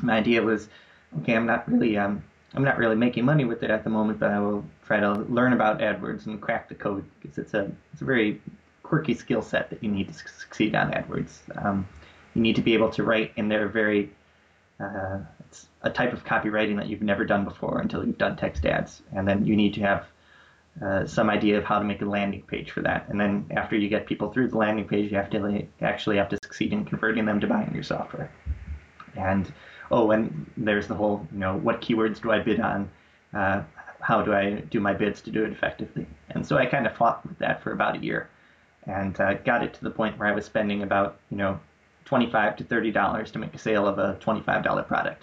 [0.00, 0.68] My idea was,
[1.20, 2.22] okay, I'm not really, um,
[2.54, 5.12] I'm not really making money with it at the moment, but I will try to
[5.12, 8.40] learn about AdWords and crack the code because it's a, it's a very
[8.82, 11.64] quirky skill set that you need to succeed on AdWords.
[11.64, 11.88] Um,
[12.34, 14.10] you need to be able to write in their very
[14.80, 15.18] uh,
[15.54, 19.02] it's a type of copywriting that you've never done before until you've done text ads,
[19.14, 20.06] and then you need to have
[20.82, 23.08] uh, some idea of how to make a landing page for that.
[23.08, 26.28] And then after you get people through the landing page, you have to actually have
[26.30, 28.30] to succeed in converting them to buying your software.
[29.16, 29.52] And
[29.92, 32.90] oh, and there's the whole, you know, what keywords do I bid on?
[33.32, 33.62] Uh,
[34.00, 36.06] how do I do my bids to do it effectively?
[36.30, 38.28] And so I kind of fought with that for about a year,
[38.86, 41.60] and uh, got it to the point where I was spending about, you know,
[42.06, 45.22] 25 to 30 dollars to make a sale of a 25 dollar product,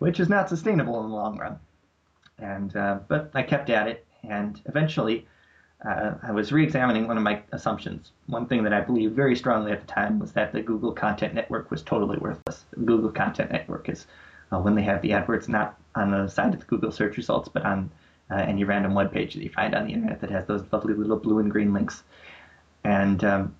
[0.00, 1.58] which is not sustainable in the long run.
[2.38, 5.26] And uh, but I kept at it, and eventually
[5.86, 8.12] uh, I was re-examining one of my assumptions.
[8.26, 11.34] One thing that I believed very strongly at the time was that the Google Content
[11.34, 12.64] Network was totally worthless.
[12.70, 14.06] The Google Content Network is
[14.50, 17.48] uh, when they have the AdWords not on the side of the Google search results,
[17.48, 17.90] but on
[18.30, 20.94] uh, any random web page that you find on the internet that has those lovely
[20.94, 22.02] little blue and green links.
[22.84, 23.56] And um,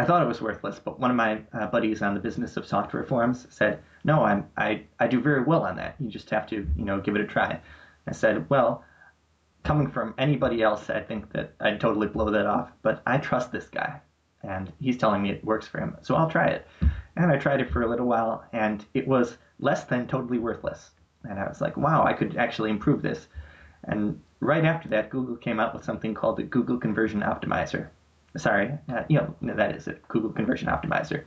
[0.00, 2.64] I thought it was worthless, but one of my uh, buddies on the business of
[2.64, 5.96] software forums said, "No, I'm I I do very well on that.
[5.98, 7.60] You just have to you know give it a try."
[8.06, 8.84] I said, "Well,
[9.64, 13.50] coming from anybody else, I think that I'd totally blow that off, but I trust
[13.50, 14.00] this guy,
[14.44, 16.68] and he's telling me it works for him, so I'll try it."
[17.16, 20.92] And I tried it for a little while, and it was less than totally worthless.
[21.24, 23.26] And I was like, "Wow, I could actually improve this."
[23.82, 27.88] And right after that, Google came out with something called the Google Conversion Optimizer
[28.36, 31.24] sorry, uh, you know, that is a Google Conversion Optimizer.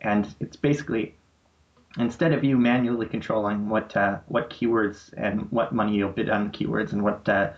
[0.00, 1.14] And it's basically,
[1.98, 6.50] instead of you manually controlling what uh, what keywords and what money you'll bid on
[6.50, 7.50] the keywords and what uh,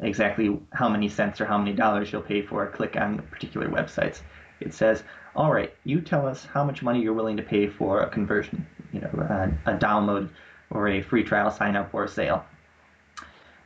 [0.00, 3.68] exactly how many cents or how many dollars you'll pay for a click on particular
[3.68, 4.20] websites,
[4.60, 5.02] it says,
[5.36, 8.66] all right, you tell us how much money you're willing to pay for a conversion,
[8.92, 9.10] you know,
[9.66, 10.28] a, a download
[10.70, 12.44] or a free trial sign up or a sale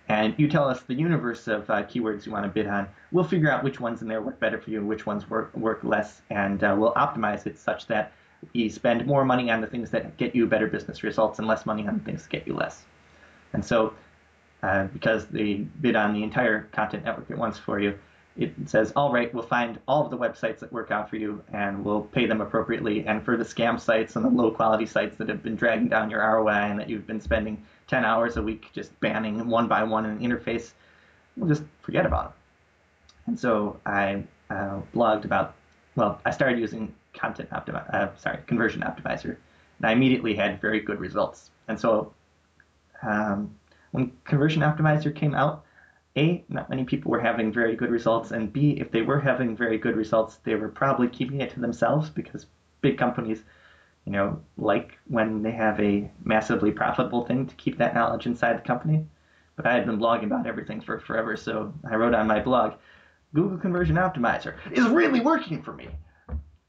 [0.08, 2.88] and you tell us the universe of uh, keywords you want to bid on.
[3.10, 5.80] We'll figure out which ones in there work better for you, which ones work work
[5.82, 8.12] less, and uh, we'll optimize it such that
[8.52, 11.64] you spend more money on the things that get you better business results and less
[11.64, 12.82] money on the things that get you less.
[13.54, 13.94] And so,
[14.62, 17.98] uh, because they bid on the entire content network at once for you,
[18.36, 21.42] it says, all right, we'll find all of the websites that work out for you
[21.52, 23.06] and we'll pay them appropriately.
[23.06, 26.10] And for the scam sites and the low quality sites that have been dragging down
[26.10, 29.82] your ROI and that you've been spending 10 hours a week just banning one by
[29.82, 30.72] one an interface,
[31.36, 32.32] we'll just forget about them.
[33.26, 35.54] And so I uh, blogged about,
[35.96, 39.36] well, I started using content optimizer, uh, sorry, conversion optimizer,
[39.78, 41.50] and I immediately had very good results.
[41.68, 42.12] And so
[43.02, 43.54] um,
[43.92, 45.64] when conversion optimizer came out,
[46.16, 49.56] a, not many people were having very good results, and B, if they were having
[49.56, 52.46] very good results, they were probably keeping it to themselves because
[52.82, 53.42] big companies,
[54.04, 58.56] you know, like when they have a massively profitable thing to keep that knowledge inside
[58.58, 59.06] the company.
[59.56, 62.74] But I had been blogging about everything for forever, so I wrote on my blog,
[63.34, 65.88] Google Conversion Optimizer is really working for me.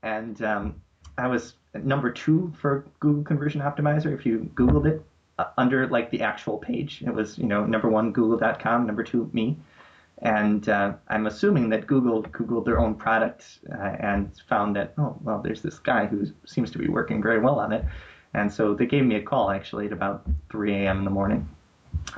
[0.04, 0.82] And um,
[1.18, 5.04] I was number two for Google Conversion Optimizer if you Googled it
[5.40, 7.04] uh, under like the actual page.
[7.06, 9.58] It was you know number one Google.com, number two me,
[10.20, 15.18] and uh, I'm assuming that Google googled their own product uh, and found that oh
[15.22, 17.86] well there's this guy who seems to be working very well on it,
[18.34, 21.00] and so they gave me a call actually at about 3 a.m.
[21.00, 21.48] in the morning,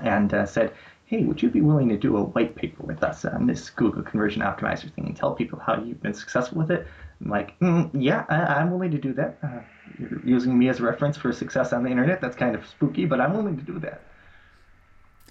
[0.02, 0.74] and uh, said.
[1.10, 4.04] Hey, would you be willing to do a white paper with us on this Google
[4.04, 6.86] Conversion Optimizer thing and tell people how you've been successful with it?
[7.24, 9.38] I'm like, mm, yeah, I, am willing to do that.
[9.41, 9.62] Uh,
[9.98, 12.22] you're using me as a reference for success on the internet.
[12.22, 14.02] That's kind of spooky, but I'm willing to do that.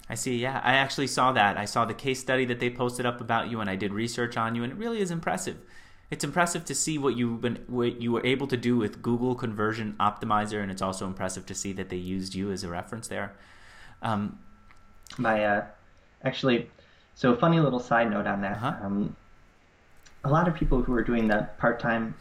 [0.09, 0.37] I see.
[0.37, 1.57] Yeah, I actually saw that.
[1.57, 4.37] I saw the case study that they posted up about you, and I did research
[4.37, 5.57] on you, and it really is impressive.
[6.09, 9.35] It's impressive to see what you've been, what you were able to do with Google
[9.35, 13.09] Conversion Optimizer, and it's also impressive to see that they used you as a reference
[13.09, 13.33] there.
[14.01, 14.39] Um,
[15.17, 15.65] My, uh,
[16.23, 16.69] actually,
[17.15, 18.57] so funny little side note on that.
[18.57, 18.85] Uh-huh.
[18.85, 19.15] Um,
[20.23, 22.15] a lot of people who are doing that part-time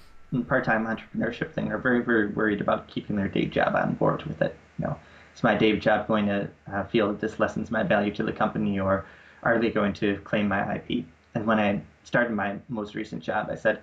[0.49, 4.43] part-time entrepreneurship thing are very very worried about keeping their day job on board with
[4.43, 4.57] it.
[4.79, 4.99] You know,
[5.37, 8.33] is my day job going to uh, feel that this lessens my value to the
[8.33, 9.05] company, or
[9.43, 11.05] are they going to claim my IP?
[11.35, 13.81] And when I started my most recent job, I said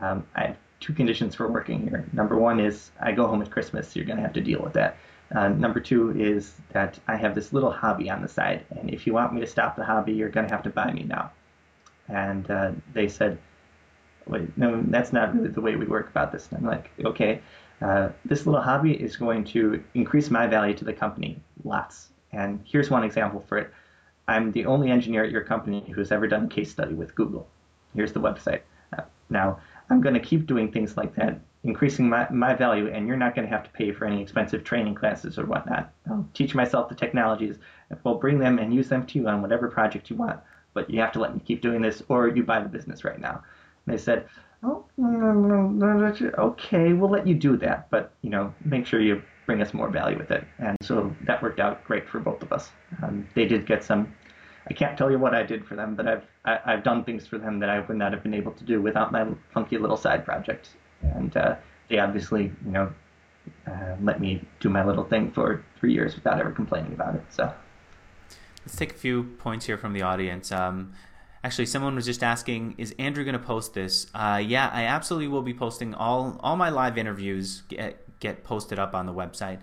[0.00, 2.08] um, I have two conditions for working here.
[2.12, 4.62] Number one is I go home at Christmas, so you're going to have to deal
[4.62, 4.96] with that.
[5.34, 9.06] Uh, number two is that I have this little hobby on the side, and if
[9.06, 11.30] you want me to stop the hobby, you're going to have to buy me now.
[12.08, 13.36] And uh, they said,
[14.28, 16.48] Wait, no, that's not really the way we work about this.
[16.48, 17.40] And I'm like, okay,
[17.80, 21.40] uh, this little hobby is going to increase my value to the company.
[21.64, 22.08] lots.
[22.32, 23.70] And here's one example for it.
[24.26, 27.48] I'm the only engineer at your company who's ever done a case study with Google.
[27.94, 28.60] Here's the website.
[28.96, 33.06] Uh, now, I'm going to keep doing things like that, increasing my, my value, and
[33.06, 35.90] you're not going to have to pay for any expensive training classes or whatnot.
[36.10, 37.56] I'll teach myself the technologies,
[38.04, 40.40] we'll bring them and use them to you on whatever project you want.
[40.74, 43.18] But you have to let me keep doing this, or you buy the business right
[43.18, 43.42] now.
[43.88, 44.26] And they said,
[44.62, 44.84] oh,
[46.38, 49.88] okay, we'll let you do that, but you know, make sure you bring us more
[49.88, 50.44] value with it.
[50.58, 52.70] And so that worked out great for both of us.
[53.02, 54.14] Um, they did get some.
[54.68, 56.84] I can't tell you what I did for them, but I've I, have i have
[56.84, 59.26] done things for them that I would not have been able to do without my
[59.54, 60.70] funky little side project.
[61.00, 61.56] And uh,
[61.88, 62.92] they obviously, you know,
[63.66, 67.24] uh, let me do my little thing for three years without ever complaining about it.
[67.30, 67.50] So
[68.66, 70.52] let's take a few points here from the audience.
[70.52, 70.92] Um,
[71.48, 74.06] Actually, someone was just asking, is Andrew going to post this?
[74.14, 78.78] Uh, yeah, I absolutely will be posting all all my live interviews get, get posted
[78.78, 79.60] up on the website.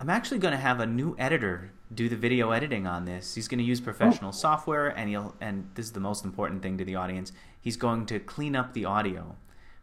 [0.00, 3.34] I'm actually going to have a new editor do the video editing on this.
[3.34, 4.32] He's going to use professional oh.
[4.32, 7.30] software, and he'll and this is the most important thing to the audience.
[7.60, 9.36] He's going to clean up the audio,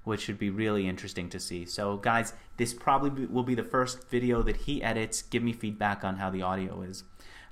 [0.03, 1.63] which should be really interesting to see.
[1.67, 5.21] So, guys, this probably will be the first video that he edits.
[5.21, 7.03] Give me feedback on how the audio is.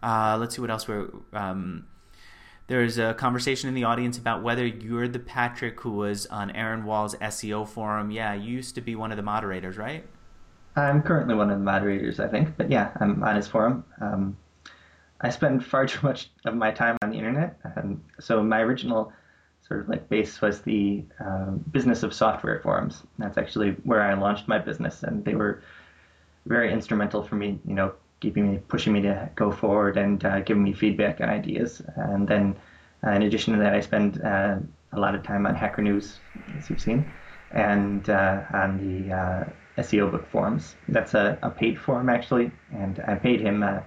[0.02, 1.10] Uh, let's see what else we're.
[1.32, 1.86] Um,
[2.74, 6.86] there's a conversation in the audience about whether you're the Patrick who was on Aaron
[6.86, 8.09] Wall's SEO forum.
[8.09, 10.03] Yeah, you used to be one of the moderators, right?
[10.76, 12.57] I'm currently one of the moderators, I think.
[12.57, 13.86] But yeah, I'm on his forum.
[14.01, 14.36] Um,
[15.21, 17.59] I spend far too much of my time on the internet.
[17.76, 19.13] Um, so my original
[19.67, 23.03] sort of like base was the um, business of software forums.
[23.19, 25.61] That's actually where I launched my business, and they were
[26.47, 27.93] very instrumental for me, you know,
[28.24, 31.82] keeping me, pushing me to go forward and uh, giving me feedback and ideas.
[31.97, 32.55] And then,
[33.05, 34.55] uh, in addition to that, I spend uh,
[34.93, 36.19] a lot of time on Hacker News,
[36.57, 37.05] as you've seen,
[37.51, 39.43] and uh, on the uh,
[39.78, 40.76] SEO book forums.
[40.88, 43.82] That's a, a, paid forum actually, and I paid him uh,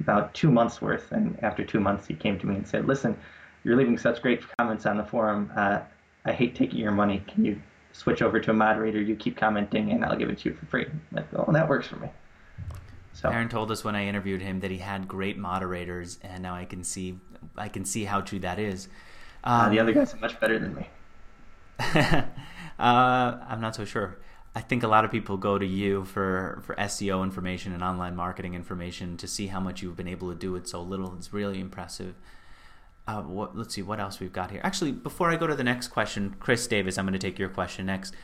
[0.00, 1.12] about two months worth.
[1.12, 3.14] And after two months, he came to me and said, "Listen,
[3.62, 5.52] you're leaving such great comments on the forum.
[6.24, 7.22] I hate taking your money.
[7.26, 7.60] Can you
[7.92, 9.02] switch over to a moderator?
[9.02, 11.88] You keep commenting, and I'll give it to you for free." Like, oh, that works
[11.88, 12.08] for me.
[13.14, 16.54] So Aaron told us when I interviewed him that he had great moderators, and now
[16.54, 17.18] I can see
[17.56, 18.88] I can see how true that is.
[19.44, 20.88] Um, uh, the other guys are much better than me.
[21.78, 22.24] uh,
[22.78, 24.18] I'm not so sure.
[24.54, 28.14] I think a lot of people go to you for, for SEO information and online
[28.14, 31.14] marketing information to see how much you've been able to do with so little.
[31.16, 32.14] It's really impressive.
[33.08, 34.60] Uh, what, let's see what else we've got here.
[34.62, 37.48] Actually, before I go to the next question, Chris Davis, I'm going to take your
[37.48, 38.14] question next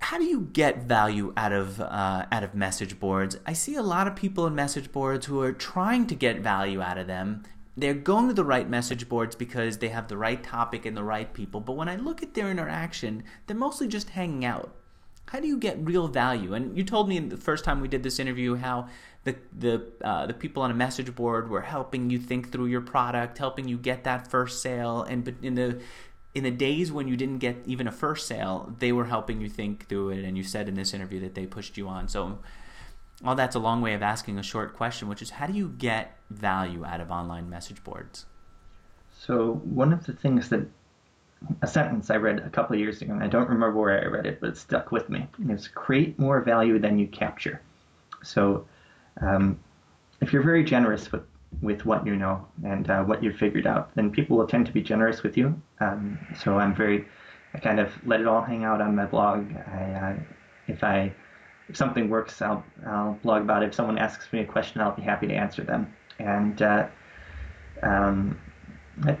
[0.00, 3.38] how do you get value out of uh, out of message boards?
[3.46, 6.82] I see a lot of people in message boards who are trying to get value
[6.82, 7.44] out of them.
[7.76, 11.04] They're going to the right message boards because they have the right topic and the
[11.04, 11.60] right people.
[11.60, 14.74] But when I look at their interaction, they're mostly just hanging out.
[15.28, 16.52] How do you get real value?
[16.52, 18.88] And you told me the first time we did this interview how
[19.24, 22.80] the the uh, the people on a message board were helping you think through your
[22.80, 25.80] product, helping you get that first sale, and in the
[26.34, 29.48] in the days when you didn't get even a first sale, they were helping you
[29.48, 30.24] think through it.
[30.24, 32.08] And you said in this interview that they pushed you on.
[32.08, 32.38] So,
[33.24, 35.68] all that's a long way of asking a short question, which is how do you
[35.68, 38.26] get value out of online message boards?
[39.12, 40.66] So, one of the things that
[41.60, 44.06] a sentence I read a couple of years ago, and I don't remember where I
[44.06, 47.60] read it, but it stuck with me, is create more value than you capture.
[48.22, 48.66] So,
[49.20, 49.58] um,
[50.20, 51.22] if you're very generous with
[51.60, 54.72] with what you know and uh, what you've figured out, then people will tend to
[54.72, 55.60] be generous with you.
[55.82, 57.06] Um, so I'm very,
[57.54, 59.52] I kind of let it all hang out on my blog.
[59.56, 60.16] I,
[60.68, 61.12] if I,
[61.68, 63.66] if something works, I'll, I'll blog about it.
[63.70, 65.94] If someone asks me a question, I'll be happy to answer them.
[66.18, 66.86] And uh,
[67.82, 68.38] um,
[69.06, 69.18] it,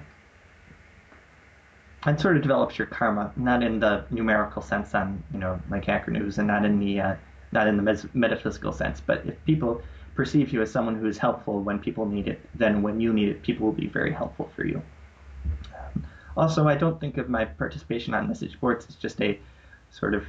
[2.06, 5.84] it sort of develops your karma, not in the numerical sense on you know like
[5.84, 7.14] Hacker News, and not in the uh,
[7.52, 9.00] not in the metaphysical sense.
[9.00, 9.82] But if people
[10.14, 13.28] perceive you as someone who is helpful when people need it, then when you need
[13.28, 14.82] it, people will be very helpful for you.
[16.36, 19.38] Also, I don't think of my participation on message boards as just a
[19.90, 20.24] sort of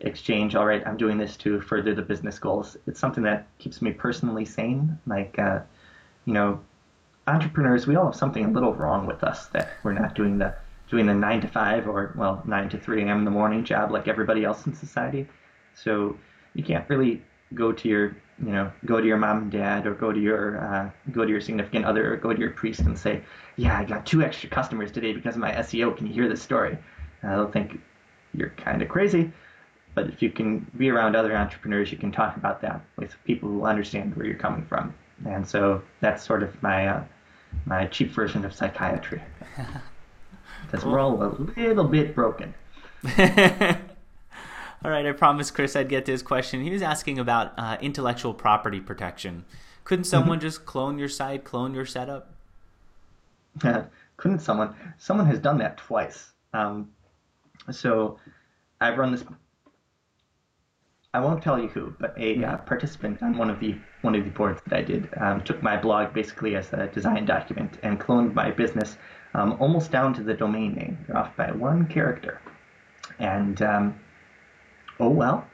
[0.00, 0.54] exchange.
[0.54, 2.76] All right, I'm doing this to further the business goals.
[2.86, 4.98] It's something that keeps me personally sane.
[5.06, 5.60] Like, uh,
[6.24, 6.60] you know,
[7.26, 10.54] entrepreneurs, we all have something a little wrong with us that we're not doing the
[10.88, 13.18] doing the nine to five or well nine to three a.m.
[13.18, 15.26] in the morning job like everybody else in society.
[15.74, 16.16] So
[16.54, 17.22] you can't really
[17.54, 20.58] go to your you know go to your mom and dad or go to your
[20.60, 23.22] uh, go to your significant other or go to your priest and say
[23.56, 26.42] yeah i got two extra customers today because of my seo can you hear this
[26.42, 26.76] story?
[27.22, 27.80] And they'll think
[28.32, 29.30] you're kind of crazy.
[29.94, 33.48] But if you can be around other entrepreneurs you can talk about that with people
[33.48, 34.94] who understand where you're coming from.
[35.26, 37.04] And so that's sort of my uh,
[37.66, 39.22] my cheap version of psychiatry.
[40.66, 42.54] Because we're all a little bit broken
[44.82, 46.62] All right, I promised Chris I'd get to his question.
[46.62, 49.44] He was asking about uh, intellectual property protection.
[49.84, 50.46] Couldn't someone mm-hmm.
[50.46, 52.32] just clone your site, clone your setup?
[54.16, 54.74] Couldn't someone?
[54.96, 56.32] Someone has done that twice.
[56.54, 56.90] Um,
[57.70, 58.18] so
[58.80, 59.22] I've run this.
[61.12, 62.66] I won't tell you who, but a uh, mm-hmm.
[62.66, 65.76] participant on one of the one of the boards that I did um, took my
[65.76, 68.96] blog basically as a design document and cloned my business
[69.34, 72.40] um, almost down to the domain name, off by one character.
[73.18, 74.00] And um,
[75.00, 75.46] oh well,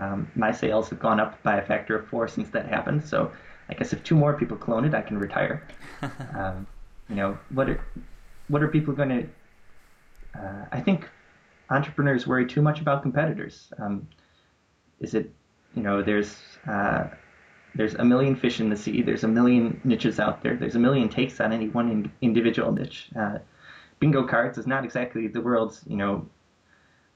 [0.00, 3.04] um, my sales have gone up by a factor of four since that happened.
[3.04, 3.30] So
[3.68, 5.66] I guess if two more people clone it, I can retire.
[6.36, 6.66] Um,
[7.08, 7.82] you know, what are
[8.48, 10.38] what are people going to?
[10.38, 11.08] Uh, I think
[11.70, 13.72] entrepreneurs worry too much about competitors.
[13.78, 14.06] Um,
[15.00, 15.32] is it,
[15.74, 16.36] you know, there's
[16.68, 17.04] uh,
[17.74, 19.02] there's a million fish in the sea.
[19.02, 20.56] There's a million niches out there.
[20.56, 23.08] There's a million takes on any one in, individual niche.
[23.18, 23.38] Uh,
[23.98, 26.26] bingo cards is not exactly the world's, you know,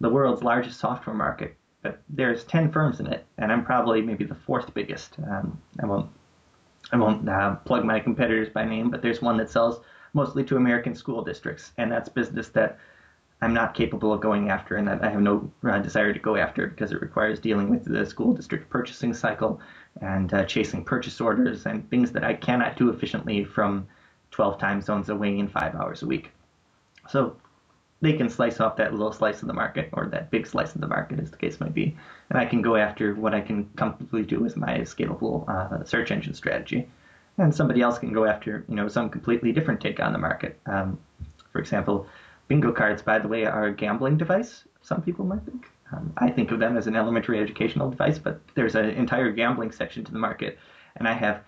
[0.00, 1.56] the world's largest software market,
[2.08, 5.16] there's 10 firms in it, and I'm probably maybe the fourth biggest.
[5.18, 6.10] Um, I won't,
[6.92, 9.80] I won't uh, plug my competitors by name, but there's one that sells
[10.14, 12.78] mostly to American school districts, and that's business that
[13.40, 16.36] I'm not capable of going after, and that I have no uh, desire to go
[16.36, 19.60] after because it requires dealing with the school district purchasing cycle
[20.00, 23.86] and uh, chasing purchase orders and things that I cannot do efficiently from
[24.32, 26.30] 12 time zones away in five hours a week.
[27.08, 27.36] So
[28.00, 30.80] they can slice off that little slice of the market or that big slice of
[30.80, 31.96] the market, as the case might be,
[32.30, 36.10] and I can go after what I can comfortably do as my scalable uh, search
[36.10, 36.88] engine strategy.
[37.38, 40.58] And somebody else can go after, you know, some completely different take on the market.
[40.66, 40.98] Um,
[41.52, 42.06] for example,
[42.48, 44.64] bingo cards, by the way, are a gambling device.
[44.82, 45.66] Some people might think.
[45.92, 49.72] Um, I think of them as an elementary educational device, but there's an entire gambling
[49.72, 50.58] section to the market,
[50.96, 51.42] and I have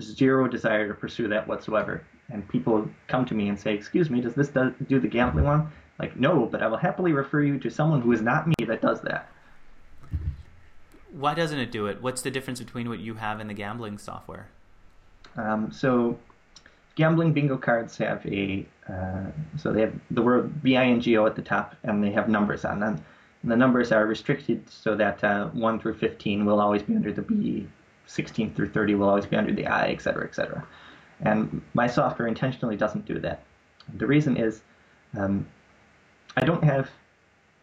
[0.00, 2.04] zero desire to pursue that whatsoever.
[2.30, 5.46] And people come to me and say, "Excuse me, does this do, do the gambling
[5.46, 8.54] one?" Like, no, but I will happily refer you to someone who is not me
[8.66, 9.28] that does that.
[11.10, 12.00] Why doesn't it do it?
[12.00, 14.48] What's the difference between what you have and the gambling software?
[15.36, 16.18] Um, so,
[16.94, 19.26] gambling bingo cards have a uh,
[19.56, 23.04] so they have the word bingo at the top, and they have numbers on them
[23.44, 27.22] the numbers are restricted so that uh, 1 through 15 will always be under the
[27.22, 27.66] B,
[28.06, 30.66] 16 through 30 will always be under the I, et cetera, et cetera.
[31.20, 33.42] And my software intentionally doesn't do that.
[33.94, 34.62] The reason is
[35.16, 35.46] um,
[36.38, 36.88] I don't have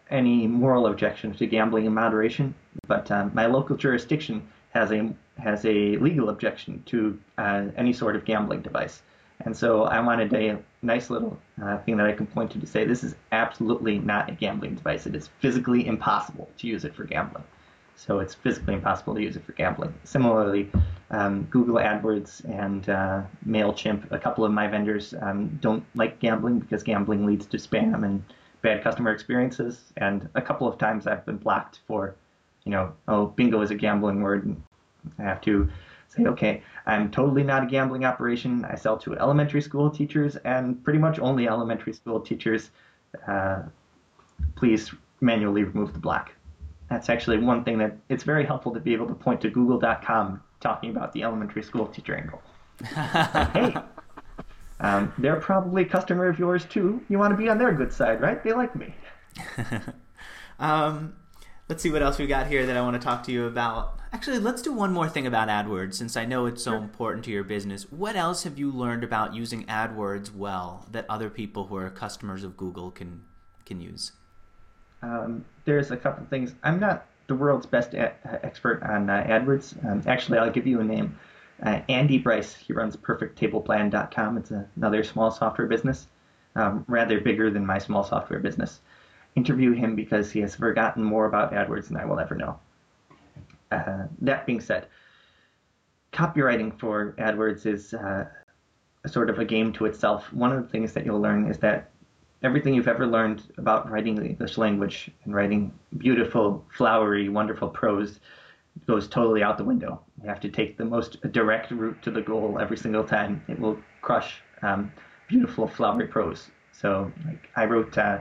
[0.10, 2.54] any moral objection to gambling in moderation,
[2.88, 8.18] but um, my local jurisdiction has a has a legal objection to uh, any sort
[8.18, 9.02] of gambling device.
[9.46, 12.68] And so I wanted a nice little uh, thing that I can point to to
[12.68, 15.08] say this is absolutely not a gambling device.
[15.08, 17.46] It is physically impossible to use it for gambling.
[17.96, 19.94] So it's physically impossible to use it for gambling.
[20.04, 20.70] Similarly,
[21.12, 26.60] um, Google AdWords and uh, MailChimp, a couple of my vendors, um, don't like gambling
[26.60, 28.22] because gambling leads to spam and
[28.66, 29.94] bad customer experiences.
[29.98, 32.16] And a couple of times I've been blocked for,
[32.64, 34.44] you know, oh, bingo is a gambling word.
[34.46, 34.62] And
[35.20, 35.70] I have to
[36.10, 38.66] say, okay, I'm totally not a gambling operation.
[38.66, 42.72] I sell to elementary school teachers and pretty much only elementary school teachers.
[43.28, 43.62] Uh,
[44.56, 44.92] please
[45.22, 46.32] manually remove the block.
[46.90, 50.42] That's actually one thing that it's very helpful to be able to point to google.com
[50.60, 52.42] talking about the elementary school teacher angle.
[53.54, 53.76] hey,
[54.80, 57.02] um, they're probably a customer of yours too.
[57.10, 58.44] You want to be on their good side, right?
[58.44, 58.94] They like me.
[60.60, 61.16] um,
[61.70, 64.00] let's see what else we got here that I want to talk to you about.
[64.12, 66.78] Actually, let's do one more thing about AdWords since I know it's so sure.
[66.78, 67.92] important to your business.
[67.92, 72.44] What else have you learned about using AdWords well that other people who are customers
[72.44, 73.24] of Google can
[73.66, 74.14] can use?
[75.02, 76.54] Um, there's a couple things.
[76.64, 78.14] I'm not the world's best a-
[78.46, 79.84] expert on uh, AdWords.
[79.86, 81.18] Um, actually, I'll give you a name.
[81.64, 82.56] Uh, Andy Brice.
[82.56, 84.38] He runs PerfectTablePlan.com.
[84.38, 86.08] It's another small software business,
[86.56, 88.82] um, rather bigger than my small software business
[89.36, 92.60] interview him because he has forgotten more about AdWords than I will ever know.
[93.72, 94.88] Uh, that being said,
[96.14, 98.26] copywriting for AdWords is uh,
[99.06, 100.32] sort of a game to itself.
[100.32, 101.92] One of the things that you'll learn is that
[102.44, 108.20] everything you've ever learned about writing the English language and writing beautiful, flowery, wonderful prose
[108.88, 110.02] goes totally out the window.
[110.22, 113.44] You have to take the most direct route to the goal every single time.
[113.48, 114.92] It will crush um,
[115.28, 116.50] beautiful, flowery prose.
[116.72, 117.98] So, like, I wrote.
[117.98, 118.20] Uh,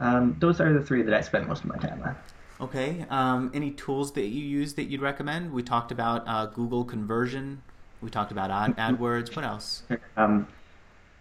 [0.00, 2.16] Um, those are the three that I spend most of my time on.
[2.60, 3.06] Okay.
[3.08, 5.52] Um, any tools that you use that you'd recommend?
[5.52, 7.62] We talked about uh, Google Conversion.
[8.02, 9.34] We talked about Ad- AdWords.
[9.34, 9.82] What else?
[10.16, 10.46] Um,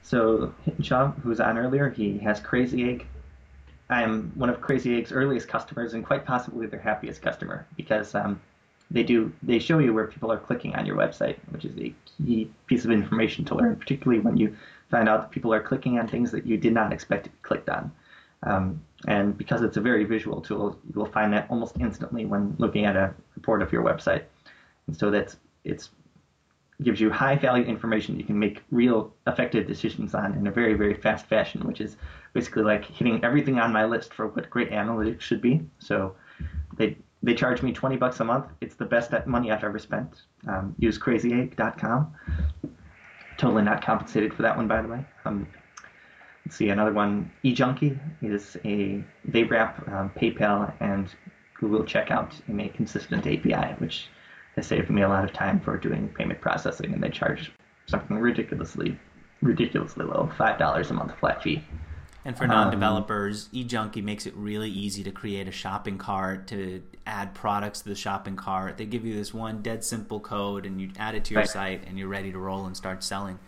[0.01, 3.07] so Hiten Shah, who was on earlier, he has Crazy Egg.
[3.89, 8.39] I'm one of Crazy Egg's earliest customers, and quite possibly their happiest customer because um,
[8.91, 11.93] they do they show you where people are clicking on your website, which is a
[12.05, 14.55] key piece of information to learn, particularly when you
[14.91, 17.37] find out that people are clicking on things that you did not expect to be
[17.41, 17.91] clicked on.
[18.43, 22.55] Um, and because it's a very visual tool, you will find that almost instantly when
[22.57, 24.23] looking at a report of your website.
[24.87, 25.89] And so that's it's
[26.81, 28.17] gives you high value information.
[28.17, 31.97] You can make real effective decisions on in a very very fast fashion which is
[32.33, 35.61] basically like hitting everything on my list for what great analytics should be.
[35.79, 36.15] So
[36.77, 38.45] they they charge me 20 bucks a month.
[38.61, 40.21] It's the best money i've ever spent.
[40.47, 42.15] Um, use crazyegg.com
[43.39, 45.03] totally not compensated for that one by the way.
[45.25, 45.47] Um,
[46.49, 51.13] let's see another one eJunkie is a they wrap um, paypal and
[51.53, 54.07] google checkout in a consistent api which
[54.55, 57.51] has saved me a lot of time for doing payment processing, and they charge
[57.87, 58.97] something ridiculously,
[59.41, 61.63] ridiculously low, five dollars a month flat fee.
[62.25, 67.33] And for non-developers, eJunkie makes it really easy to create a shopping cart, to add
[67.33, 68.77] products to the shopping cart.
[68.77, 71.49] They give you this one dead simple code, and you add it to your Right.
[71.49, 73.39] site, and you're ready to roll and start selling.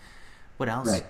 [0.58, 0.88] What else?
[0.88, 1.06] Right.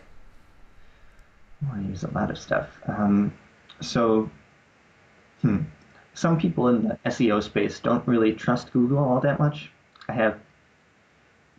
[1.72, 2.70] I use a lot of stuff.
[2.88, 3.34] Um,
[3.82, 4.30] so,
[5.42, 5.60] hmm,
[6.14, 9.72] some people in the SEO space don't really trust Google all that much.
[10.08, 10.40] I have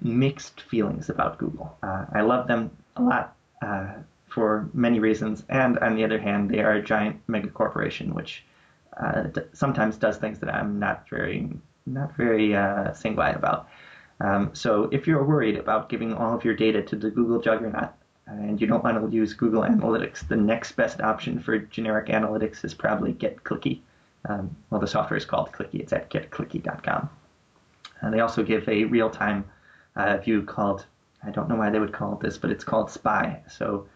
[0.00, 1.76] mixed feelings about Google.
[1.82, 3.94] Uh, I love them a lot uh,
[4.28, 8.44] for many reasons, and on the other hand, they are a giant mega corporation, which
[9.00, 11.50] uh, d- sometimes does things that I'm not very
[11.86, 13.68] not very uh, sanguine about.
[14.20, 17.90] Um, so if you're worried about giving all of your data to the Google juggernaut
[18.38, 22.64] and you don't want to use Google Analytics, the next best option for generic analytics
[22.64, 23.80] is probably GetClicky.
[24.28, 25.80] Um, well, the software is called Clicky.
[25.80, 27.10] It's at getclicky.com.
[28.00, 29.44] And they also give a real-time
[29.96, 30.86] uh, view called,
[31.24, 33.40] I don't know why they would call it this, but it's called Spy.
[33.48, 33.86] So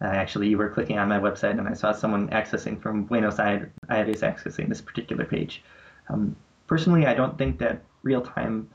[0.00, 3.38] uh, actually, you were clicking on my website and I saw someone accessing from Buenos
[3.38, 5.62] Aires accessing this particular page.
[6.08, 6.36] Um,
[6.66, 8.68] personally, I don't think that real-time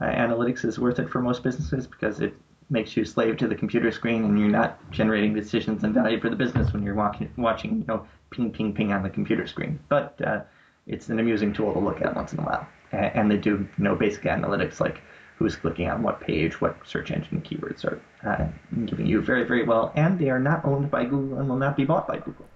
[0.00, 2.34] uh, analytics is worth it for most businesses because it
[2.70, 6.28] makes you slave to the computer screen and you're not generating decisions and value for
[6.30, 9.78] the business when you're walking, watching, you know, ping, ping, ping on the computer screen.
[9.88, 10.40] But uh,
[10.86, 12.66] it's an amusing tool to look at once in a while.
[12.92, 15.00] And they do, you know, basic analytics like
[15.36, 18.48] who's clicking on what page, what search engine keywords are uh,
[18.86, 19.92] giving you very, very well.
[19.94, 22.46] And they are not owned by Google and will not be bought by Google.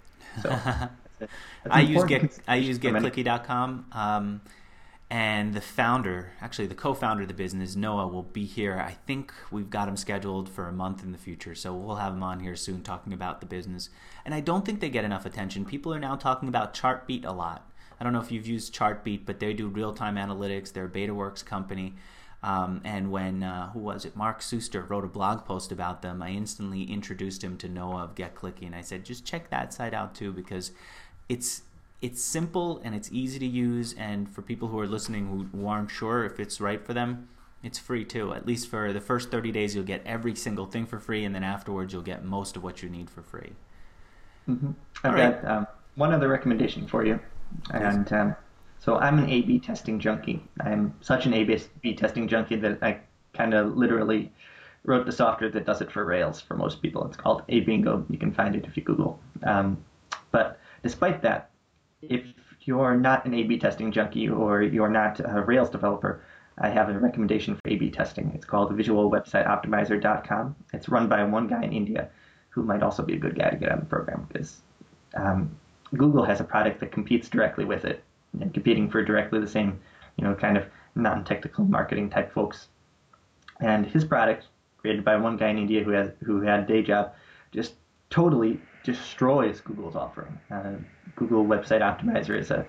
[0.43, 0.91] So that's a-
[1.21, 1.29] that's
[1.71, 3.87] I use get I use consideration for many- getclicky.com.
[3.93, 4.41] Um,
[5.13, 8.79] and the founder, actually the co-founder of the business, Noah, will be here.
[8.79, 12.15] I think we've got him scheduled for a month in the future, so we'll have
[12.15, 13.91] him on here soon talking about the business.
[14.25, 15.67] And I don't think they get enough attention.
[15.67, 17.71] People are now talking about Chartbeat a lot.
[18.01, 20.73] I don't know if you've used Chartbeat, but they do real-time analytics.
[20.73, 21.95] They're a BetaWorks company.
[22.43, 24.17] Um, and when uh, who was it?
[24.17, 26.23] Mark Suster wrote a blog post about them.
[26.23, 29.93] I instantly introduced him to Noah of GetClicky, and I said, just check that site
[29.93, 30.73] out too because
[31.29, 31.65] it's
[32.03, 33.95] it's simple and it's easy to use.
[33.95, 37.29] And for people who are listening who, who aren't sure if it's right for them,
[37.63, 38.35] it's free too.
[38.35, 41.35] At least for the first 30 days, you'll get every single thing for free, and
[41.35, 43.57] then afterwards, you'll get most of what you need for free.
[44.47, 44.73] hmm
[45.05, 45.35] I've All right.
[45.35, 45.67] got um,
[45.97, 47.21] one other recommendation for you.
[47.71, 48.37] And um,
[48.79, 50.49] so I'm an A/B testing junkie.
[50.61, 53.01] I'm such an A/B testing junkie that I
[53.35, 54.33] kind of literally
[54.85, 57.07] wrote the software that does it for Rails for most people.
[57.07, 58.07] It's called A/Bingo.
[58.11, 59.21] You can find it if you Google.
[59.45, 59.85] Um,
[60.33, 61.51] but despite that,
[62.03, 62.25] if
[62.61, 66.23] you're not an A/B testing junkie or you're not a Rails developer,
[66.59, 68.33] I have a recommendation for A/B testing.
[68.35, 70.57] It's called visualwebsiteoptimizer.com.
[70.73, 72.09] It's run by one guy in India,
[72.51, 74.61] who might also be a good guy to get on the program because
[75.15, 75.51] um,
[75.97, 78.03] Google has a product that competes directly with it
[78.41, 79.81] and competing for directly the same,
[80.17, 82.69] you know, kind of non-technical marketing type folks.
[83.61, 84.47] And his product,
[84.79, 87.13] created by one guy in India who has who had a day job,
[87.53, 87.75] just
[88.11, 90.39] totally destroys Google's offering.
[90.51, 90.75] Uh,
[91.17, 92.67] Google Website Optimizer is a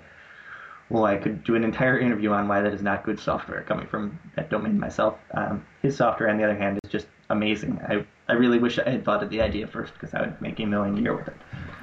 [0.90, 3.88] well, I could do an entire interview on why that is not good software coming
[3.88, 5.18] from that domain myself.
[5.34, 7.80] Um, his software, on the other hand, is just amazing.
[7.88, 10.60] I, I really wish I had thought of the idea first because I would make
[10.60, 11.36] a million a year with it.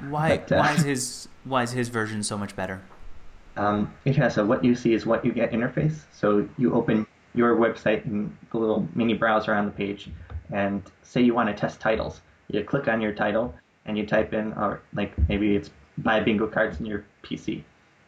[0.08, 2.82] Why but, uh, why is his why is his version so much better?
[3.56, 6.02] Um, it has a what you see is what you get interface.
[6.12, 10.08] So you open your website in the little mini browser on the page,
[10.52, 12.20] and say you want to test titles.
[12.48, 13.54] You click on your title
[13.90, 17.62] and you type in, or like maybe it's buy bingo cards in your PC.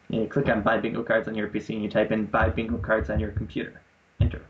[0.09, 2.77] You click on buy bingo cards on your PC and you type in buy bingo
[2.77, 3.81] cards on your computer.
[4.19, 4.41] Enter.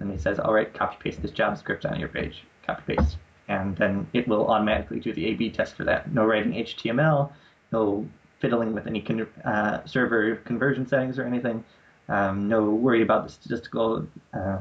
[0.00, 2.44] And it says, all right, copy paste this JavaScript on your page.
[2.66, 3.18] Copy paste.
[3.48, 6.12] And then it will automatically do the A-B test for that.
[6.14, 7.30] No writing HTML,
[7.72, 11.64] no fiddling with any con- uh, server conversion settings or anything.
[12.08, 14.58] Um, no worry about the statistical, uh,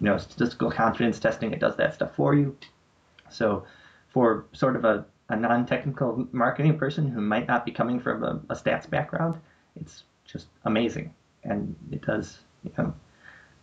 [0.00, 1.52] you know, statistical confidence testing.
[1.52, 2.56] It does that stuff for you.
[3.30, 3.64] So,
[4.08, 8.40] for sort of a, a non-technical marketing person who might not be coming from a,
[8.50, 9.36] a stats background,
[9.80, 11.12] it's just amazing,
[11.44, 12.38] and it does.
[12.62, 12.94] You know,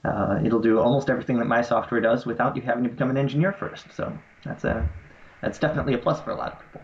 [0.03, 3.17] uh, it'll do almost everything that my software does without you having to become an
[3.17, 3.85] engineer first.
[3.95, 4.87] So that's a
[5.41, 6.81] that's definitely a plus for a lot of people.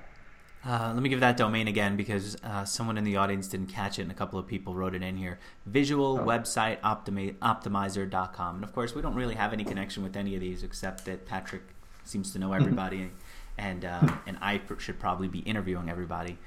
[0.65, 3.99] Uh, let me give that domain again because uh, someone in the audience didn't catch
[3.99, 5.39] it and a couple of people wrote it in here.
[5.65, 6.25] Visual oh.
[6.25, 8.55] website optimi- optimizer.com.
[8.55, 11.25] And of course, we don't really have any connection with any of these except that
[11.25, 11.61] Patrick
[12.03, 13.11] seems to know everybody
[13.57, 16.37] and, uh, and I should probably be interviewing everybody.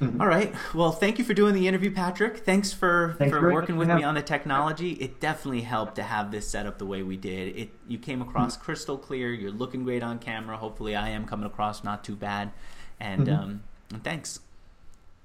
[0.00, 0.20] Mm-hmm.
[0.20, 0.54] All right.
[0.74, 2.38] Well, thank you for doing the interview, Patrick.
[2.38, 4.92] Thanks for, Thanks for working with me on the technology.
[4.92, 7.56] It definitely helped to have this set up the way we did.
[7.56, 8.64] It you came across mm-hmm.
[8.64, 9.32] crystal clear.
[9.32, 10.58] You're looking great on camera.
[10.58, 12.52] Hopefully, I am coming across not too bad.
[13.00, 13.42] And, mm-hmm.
[13.42, 14.40] um, and thanks.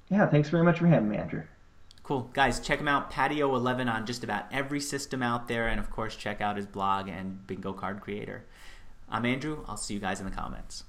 [0.09, 1.43] Yeah, thanks very much for having me, Andrew.
[2.03, 2.29] Cool.
[2.33, 5.67] Guys, check him out, patio11, on just about every system out there.
[5.67, 8.45] And of course, check out his blog and Bingo Card Creator.
[9.09, 9.65] I'm Andrew.
[9.67, 10.85] I'll see you guys in the comments.